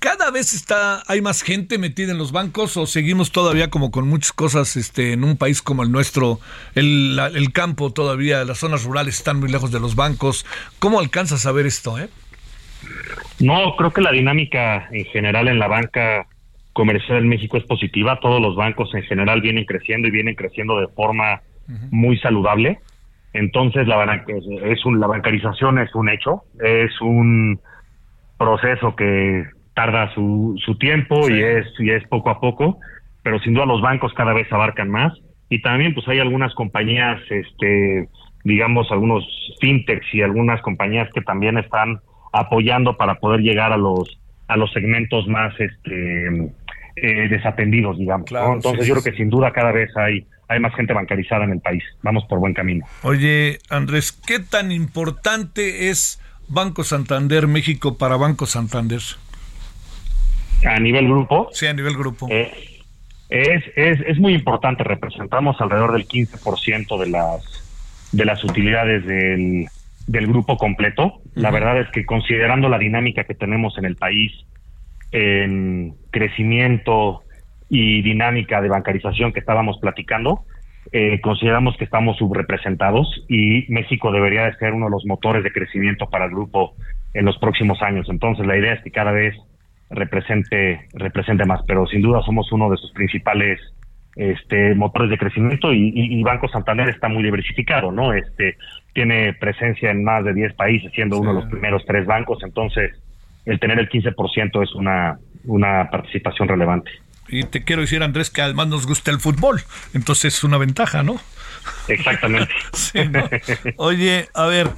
[0.00, 4.08] cada vez está hay más gente metida en los bancos o seguimos todavía como con
[4.08, 6.40] muchas cosas este en un país como el nuestro
[6.74, 10.44] el, el campo todavía las zonas rurales están muy lejos de los bancos
[10.80, 12.08] cómo alcanzas a ver esto eh
[13.38, 16.26] no creo que la dinámica en general en la banca
[16.72, 20.80] comercial en México es positiva todos los bancos en general vienen creciendo y vienen creciendo
[20.80, 21.42] de forma
[21.92, 22.80] muy saludable
[23.32, 24.24] entonces, la,
[24.64, 27.60] es un, la bancarización es un hecho, es un
[28.38, 32.78] proceso que tarda su, su tiempo y, es, y es poco a poco,
[33.22, 35.12] pero sin duda los bancos cada vez abarcan más.
[35.48, 38.08] Y también pues hay algunas compañías, este,
[38.44, 39.24] digamos, algunos
[39.60, 42.00] fintechs y algunas compañías que también están
[42.32, 44.18] apoyando para poder llegar a los
[44.48, 46.52] a los segmentos más este
[46.96, 48.30] eh, desatendidos, digamos.
[48.30, 51.60] Entonces yo creo que sin duda cada vez hay hay más gente bancarizada en el
[51.60, 51.82] país.
[52.02, 52.86] Vamos por buen camino.
[53.02, 59.00] Oye, Andrés, ¿qué tan importante es Banco Santander México para Banco Santander?
[60.64, 61.48] A nivel grupo.
[61.52, 62.28] Sí, a nivel grupo.
[62.30, 62.52] Eh,
[63.28, 64.84] es, es, es muy importante.
[64.84, 67.42] Representamos alrededor del 15% de las,
[68.12, 69.66] de las utilidades del,
[70.06, 71.20] del grupo completo.
[71.34, 74.32] La verdad es que considerando la dinámica que tenemos en el país,
[75.10, 77.21] en crecimiento,
[77.74, 80.44] y dinámica de bancarización que estábamos platicando,
[80.92, 85.52] eh, consideramos que estamos subrepresentados y México debería de ser uno de los motores de
[85.52, 86.74] crecimiento para el grupo
[87.14, 88.10] en los próximos años.
[88.10, 89.34] Entonces la idea es que cada vez
[89.88, 93.58] represente represente más, pero sin duda somos uno de sus principales
[94.16, 98.12] este, motores de crecimiento y, Banco Santander está muy diversificado, ¿no?
[98.12, 98.58] Este,
[98.92, 102.90] tiene presencia en más de 10 países, siendo uno de los primeros tres bancos, entonces
[103.46, 105.16] el tener el 15% es una,
[105.46, 106.90] una participación relevante.
[107.28, 109.62] Y te quiero decir, Andrés, que además nos gusta el fútbol,
[109.94, 111.20] entonces es una ventaja, ¿no?
[111.88, 112.52] Exactamente.
[113.76, 114.70] Oye, a ver,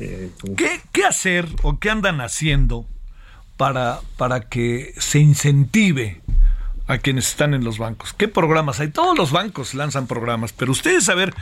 [0.56, 2.86] ¿qué, ¿qué hacer o qué andan haciendo
[3.56, 6.20] para, para que se incentive
[6.86, 8.12] a quienes están en los bancos.
[8.12, 8.88] ¿Qué programas hay?
[8.88, 11.34] Todos los bancos lanzan programas, pero ustedes a ver,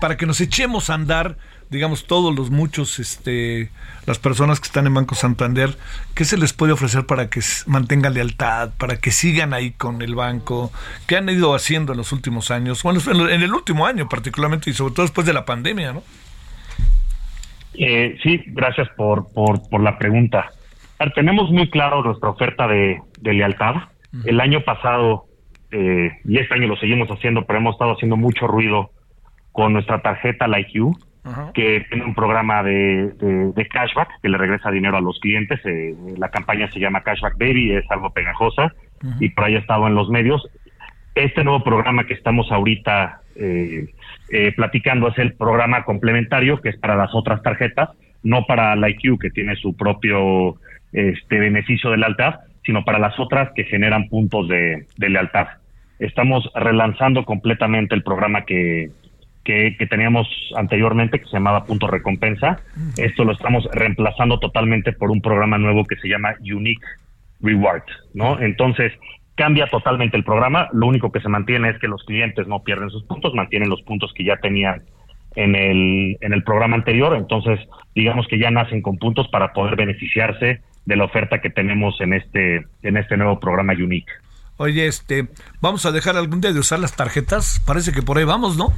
[0.00, 1.38] para que nos echemos a andar,
[1.72, 3.70] digamos, todos los muchos, este,
[4.06, 5.76] las personas que están en Banco Santander,
[6.14, 10.14] ¿qué se les puede ofrecer para que mantengan lealtad, para que sigan ahí con el
[10.14, 10.70] banco?
[11.08, 12.82] ¿Qué han ido haciendo en los últimos años?
[12.82, 16.02] Bueno, en el último año particularmente y sobre todo después de la pandemia, ¿no?
[17.74, 20.50] Eh, sí, gracias por, por, por la pregunta.
[21.14, 23.74] Tenemos muy claro nuestra oferta de, de lealtad
[24.24, 25.24] el año pasado,
[25.70, 28.90] eh, y este año lo seguimos haciendo, pero hemos estado haciendo mucho ruido
[29.52, 30.46] con nuestra tarjeta
[31.54, 33.12] Que tiene un programa de,
[33.54, 35.60] de, cashback que le regresa dinero a los clientes.
[35.64, 38.72] Eh, la campaña se llama Cashback Baby, es algo pegajosa
[39.20, 40.44] y por ahí ha estado en los medios.
[41.14, 43.86] Este nuevo programa que estamos ahorita eh,
[44.56, 47.90] platicando es el programa complementario que es para las otras tarjetas,
[48.24, 50.56] no para la IQ que tiene su propio
[50.92, 55.48] este beneficio de lealtad, sino para las otras que generan puntos de, lealtad.
[55.98, 58.90] Estamos relanzando completamente el programa que,
[59.44, 62.60] que, teníamos anteriormente, que se llamaba Punto Recompensa.
[62.96, 66.86] Esto lo estamos reemplazando totalmente por un programa nuevo que se llama Unique
[67.40, 67.82] Reward,
[68.14, 68.40] ¿no?
[68.40, 68.92] Entonces,
[69.34, 70.68] cambia totalmente el programa.
[70.72, 73.82] Lo único que se mantiene es que los clientes no pierden sus puntos, mantienen los
[73.82, 74.82] puntos que ya tenían
[75.34, 77.16] en el, en el programa anterior.
[77.16, 77.58] Entonces,
[77.94, 82.12] digamos que ya nacen con puntos para poder beneficiarse de la oferta que tenemos en
[82.12, 84.12] este, en este nuevo programa Unique.
[84.58, 85.28] Oye, este,
[85.60, 87.60] vamos a dejar algún día de usar las tarjetas.
[87.66, 88.72] Parece que por ahí vamos, ¿no?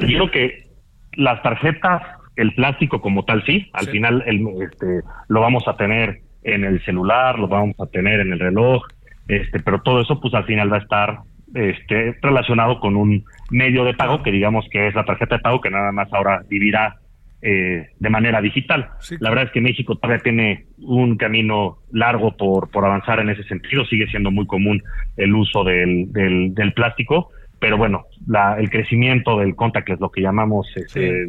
[0.00, 0.68] Yo que
[1.14, 2.02] las tarjetas,
[2.36, 3.68] el plástico como tal, sí.
[3.72, 8.20] Al final el, este, lo vamos a tener en el celular, lo vamos a tener
[8.20, 8.82] en el reloj,
[9.26, 11.18] este, pero todo eso, pues al final va a estar
[11.54, 15.60] este, relacionado con un medio de pago que digamos que es la tarjeta de pago
[15.60, 16.96] que nada más ahora vivirá
[17.40, 18.90] eh, de manera digital.
[19.20, 23.44] La verdad es que México todavía tiene un camino largo por, por avanzar en ese
[23.44, 24.82] sentido, sigue siendo muy común
[25.16, 27.30] el uso del, del, plástico,
[27.60, 31.26] pero bueno, la, el crecimiento del contactless, lo que llamamos este,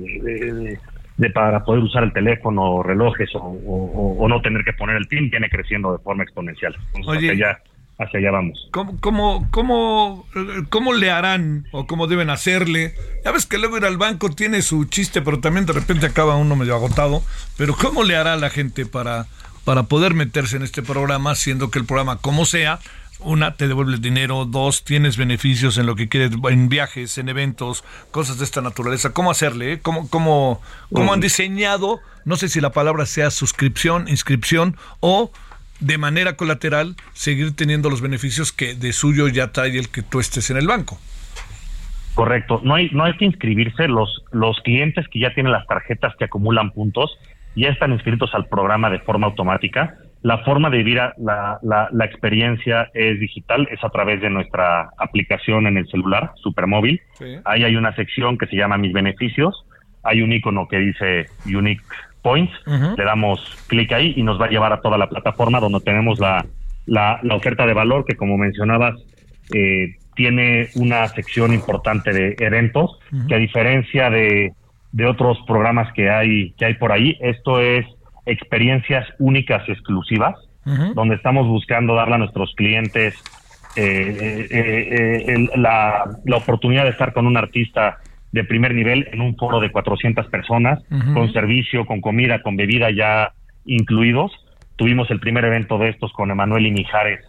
[1.17, 5.30] de, para poder usar el teléfono, relojes o, o, no tener que poner el PIN,
[5.30, 6.75] viene creciendo de forma exponencial.
[6.93, 7.59] Entonces, ya
[7.99, 8.69] hacia allá vamos.
[8.71, 10.25] ¿Cómo, cómo, cómo,
[10.69, 12.93] cómo le harán o cómo deben hacerle?
[13.25, 16.38] Ya ves que luego ir al banco tiene su chiste, pero también de repente acaba
[16.38, 17.21] uno medio agotado.
[17.57, 19.25] Pero ¿cómo le hará la gente para,
[19.65, 22.80] para poder meterse en este programa, siendo que el programa, como sea,
[23.20, 27.30] una, te devuelve el dinero, dos, tienes beneficios en lo que quieres, en viajes, en
[27.30, 29.13] eventos, cosas de esta naturaleza.
[29.13, 29.74] ¿Cómo hacerle?
[29.74, 29.80] Eh?
[29.82, 30.61] ¿Cómo, cómo,
[30.93, 31.99] cómo han diseñado?
[32.26, 35.32] No sé si la palabra sea suscripción, inscripción o
[35.80, 40.20] de manera colateral seguir teniendo los beneficios que de suyo ya trae el que tú
[40.20, 40.99] estés en el banco.
[42.15, 46.13] Correcto, no hay, no hay que inscribirse, los, los clientes que ya tienen las tarjetas
[46.17, 47.17] que acumulan puntos
[47.55, 49.97] ya están inscritos al programa de forma automática.
[50.22, 55.65] La forma de vivir la, la, experiencia es digital, es a través de nuestra aplicación
[55.65, 57.01] en el celular, Supermóvil.
[57.45, 59.65] Ahí hay una sección que se llama Mis beneficios.
[60.03, 61.84] Hay un icono que dice Unique
[62.22, 65.80] Points, le damos clic ahí y nos va a llevar a toda la plataforma donde
[65.80, 66.45] tenemos la,
[66.86, 68.95] la, oferta de valor que como mencionabas
[69.53, 72.99] eh, tiene una sección importante de eventos
[73.30, 74.51] que a diferencia de,
[74.91, 77.86] de, otros programas que hay, que hay por ahí, esto es
[78.30, 80.36] experiencias únicas y exclusivas,
[80.93, 83.15] donde estamos buscando darle a nuestros clientes
[83.75, 87.97] eh, eh, la, la oportunidad de estar con un artista
[88.32, 90.80] de primer nivel en un foro de 400 personas,
[91.13, 93.34] con servicio, con comida, con bebida ya
[93.65, 94.32] incluidos.
[94.75, 97.21] Tuvimos el primer evento de estos con Emanuel y Mijares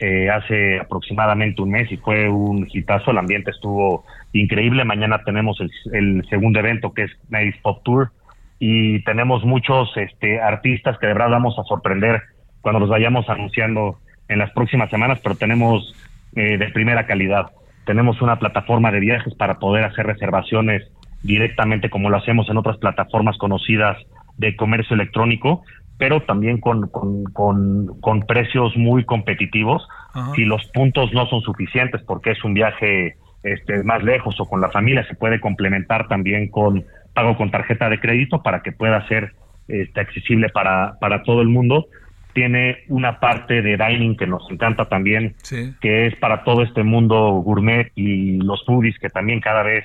[0.00, 3.10] eh, hace aproximadamente un mes y fue un hitazo.
[3.10, 4.84] El ambiente estuvo increíble.
[4.84, 5.60] Mañana tenemos
[5.92, 8.10] el, segundo evento que es Nice Pop Tour
[8.58, 12.22] y tenemos muchos este, artistas que de verdad vamos a sorprender
[12.60, 13.98] cuando los vayamos anunciando
[14.28, 15.94] en las próximas semanas, pero tenemos
[16.34, 17.52] eh, de primera calidad.
[17.86, 20.82] Tenemos una plataforma de viajes para poder hacer reservaciones
[21.22, 23.96] directamente como lo hacemos en otras plataformas conocidas
[24.36, 25.62] de comercio electrónico,
[25.96, 29.86] pero también con, con, precios muy competitivos.
[30.34, 34.60] Si los puntos no son suficientes porque es un viaje este, más lejos o con
[34.60, 36.84] la familia, se puede complementar también con
[37.14, 39.32] pago con tarjeta de crédito para que pueda ser
[39.68, 41.86] este, accesible para, para todo el mundo.
[42.32, 45.34] Tiene una parte de dining que nos encanta también,
[45.80, 49.84] que es para todo este mundo gourmet y los foodies que también cada vez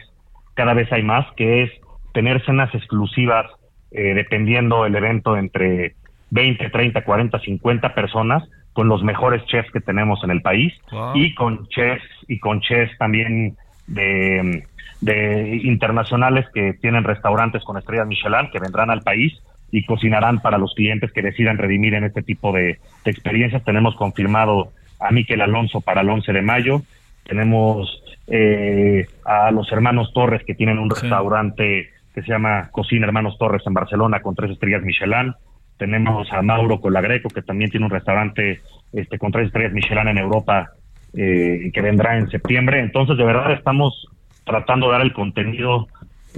[0.53, 1.71] cada vez hay más, que es
[2.13, 3.47] tener cenas exclusivas
[3.91, 5.95] eh, dependiendo el evento entre
[6.29, 8.43] 20, 30, 40, 50 personas
[8.73, 10.73] con los mejores chefs que tenemos en el país
[11.13, 13.55] y con chefs y con chefs también
[13.87, 14.65] de,
[15.01, 19.33] de internacionales que tienen restaurantes con estrellas Michelin que vendrán al país
[19.73, 23.63] y cocinarán para los clientes que decidan redimir en este tipo de, experiencias.
[23.63, 26.81] Tenemos confirmado a Miquel Alonso para el 11 de mayo,
[27.25, 33.37] tenemos eh, a los hermanos Torres que tienen un restaurante que se llama Cocina Hermanos
[33.39, 35.33] Torres en Barcelona con tres estrellas Michelin,
[35.77, 38.61] tenemos a Mauro Colagreco que también tiene un restaurante
[38.91, 40.71] este, con tres estrellas Michelin en Europa
[41.13, 42.79] eh, que vendrá en septiembre.
[42.79, 44.07] Entonces, de verdad estamos
[44.45, 45.87] tratando de dar el contenido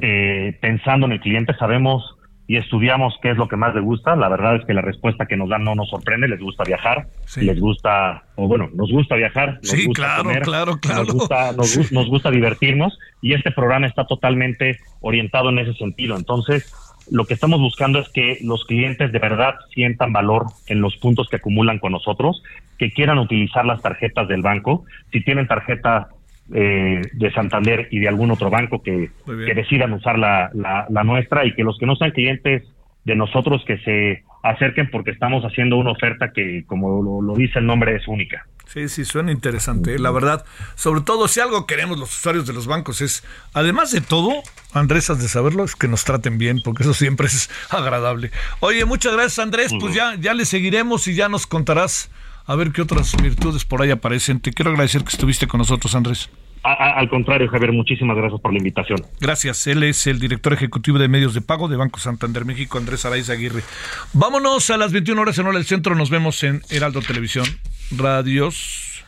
[0.02, 1.54] eh, pensando en el cliente.
[1.56, 2.16] Sabemos
[2.48, 4.16] y estudiamos qué es lo que más les gusta.
[4.16, 6.28] La verdad es que la respuesta que nos dan no nos sorprende.
[6.28, 7.08] Les gusta viajar,
[7.38, 11.04] les gusta, o bueno, nos gusta viajar, nos sí, gusta claro, comer, claro, claro.
[11.04, 16.18] Nos, gusta, nos, gusta divertirnos y este programa está totalmente orientado en ese sentido.
[16.18, 16.72] Entonces,
[17.12, 21.30] lo que estamos buscando es que los clientes de verdad sientan valor en los puntos
[21.30, 22.44] que acumulan con nosotros,
[22.78, 24.86] que quieran utilizar las tarjetas del banco.
[25.12, 26.10] Si tienen tarjeta
[26.54, 29.10] eh, de Santander y de algún otro banco que,
[29.56, 32.64] decidan usar la, la, nuestra y que los que no sean clientes
[33.04, 37.66] de nosotros que se acerquen porque estamos haciendo una oferta que, como lo, dice el
[37.66, 38.46] nombre, es única.
[38.68, 39.96] Sí, sí, suena interesante.
[39.96, 40.00] ¿eh?
[40.00, 43.24] La verdad, sobre todo si algo queremos los usuarios de los bancos es,
[43.54, 44.32] además de todo,
[44.74, 48.32] Andrés, has de saberlo, es que nos traten bien, porque eso siempre es agradable.
[48.60, 52.12] Oye, muchas gracias Andrés, pues ya, ya le seguiremos y ya nos contarás
[52.46, 54.40] a ver qué otras virtudes por ahí aparecen.
[54.40, 56.30] Te quiero agradecer que estuviste con nosotros, Andrés.
[56.66, 59.00] Al contrario, Javier, muchísimas gracias por la invitación.
[59.20, 59.68] Gracias.
[59.68, 63.34] Él es el director ejecutivo de medios de pago de Banco Santander México, Andrés Araiza
[63.34, 63.62] Aguirre.
[64.14, 65.96] Vámonos a las 21 horas en Hora del Centro.
[65.96, 67.46] Nos vemos en Heraldo Televisión.
[67.96, 69.04] Radios.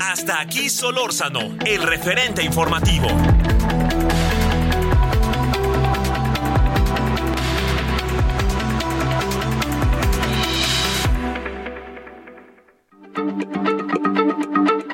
[0.00, 3.08] Hasta aquí Solórzano, el referente informativo.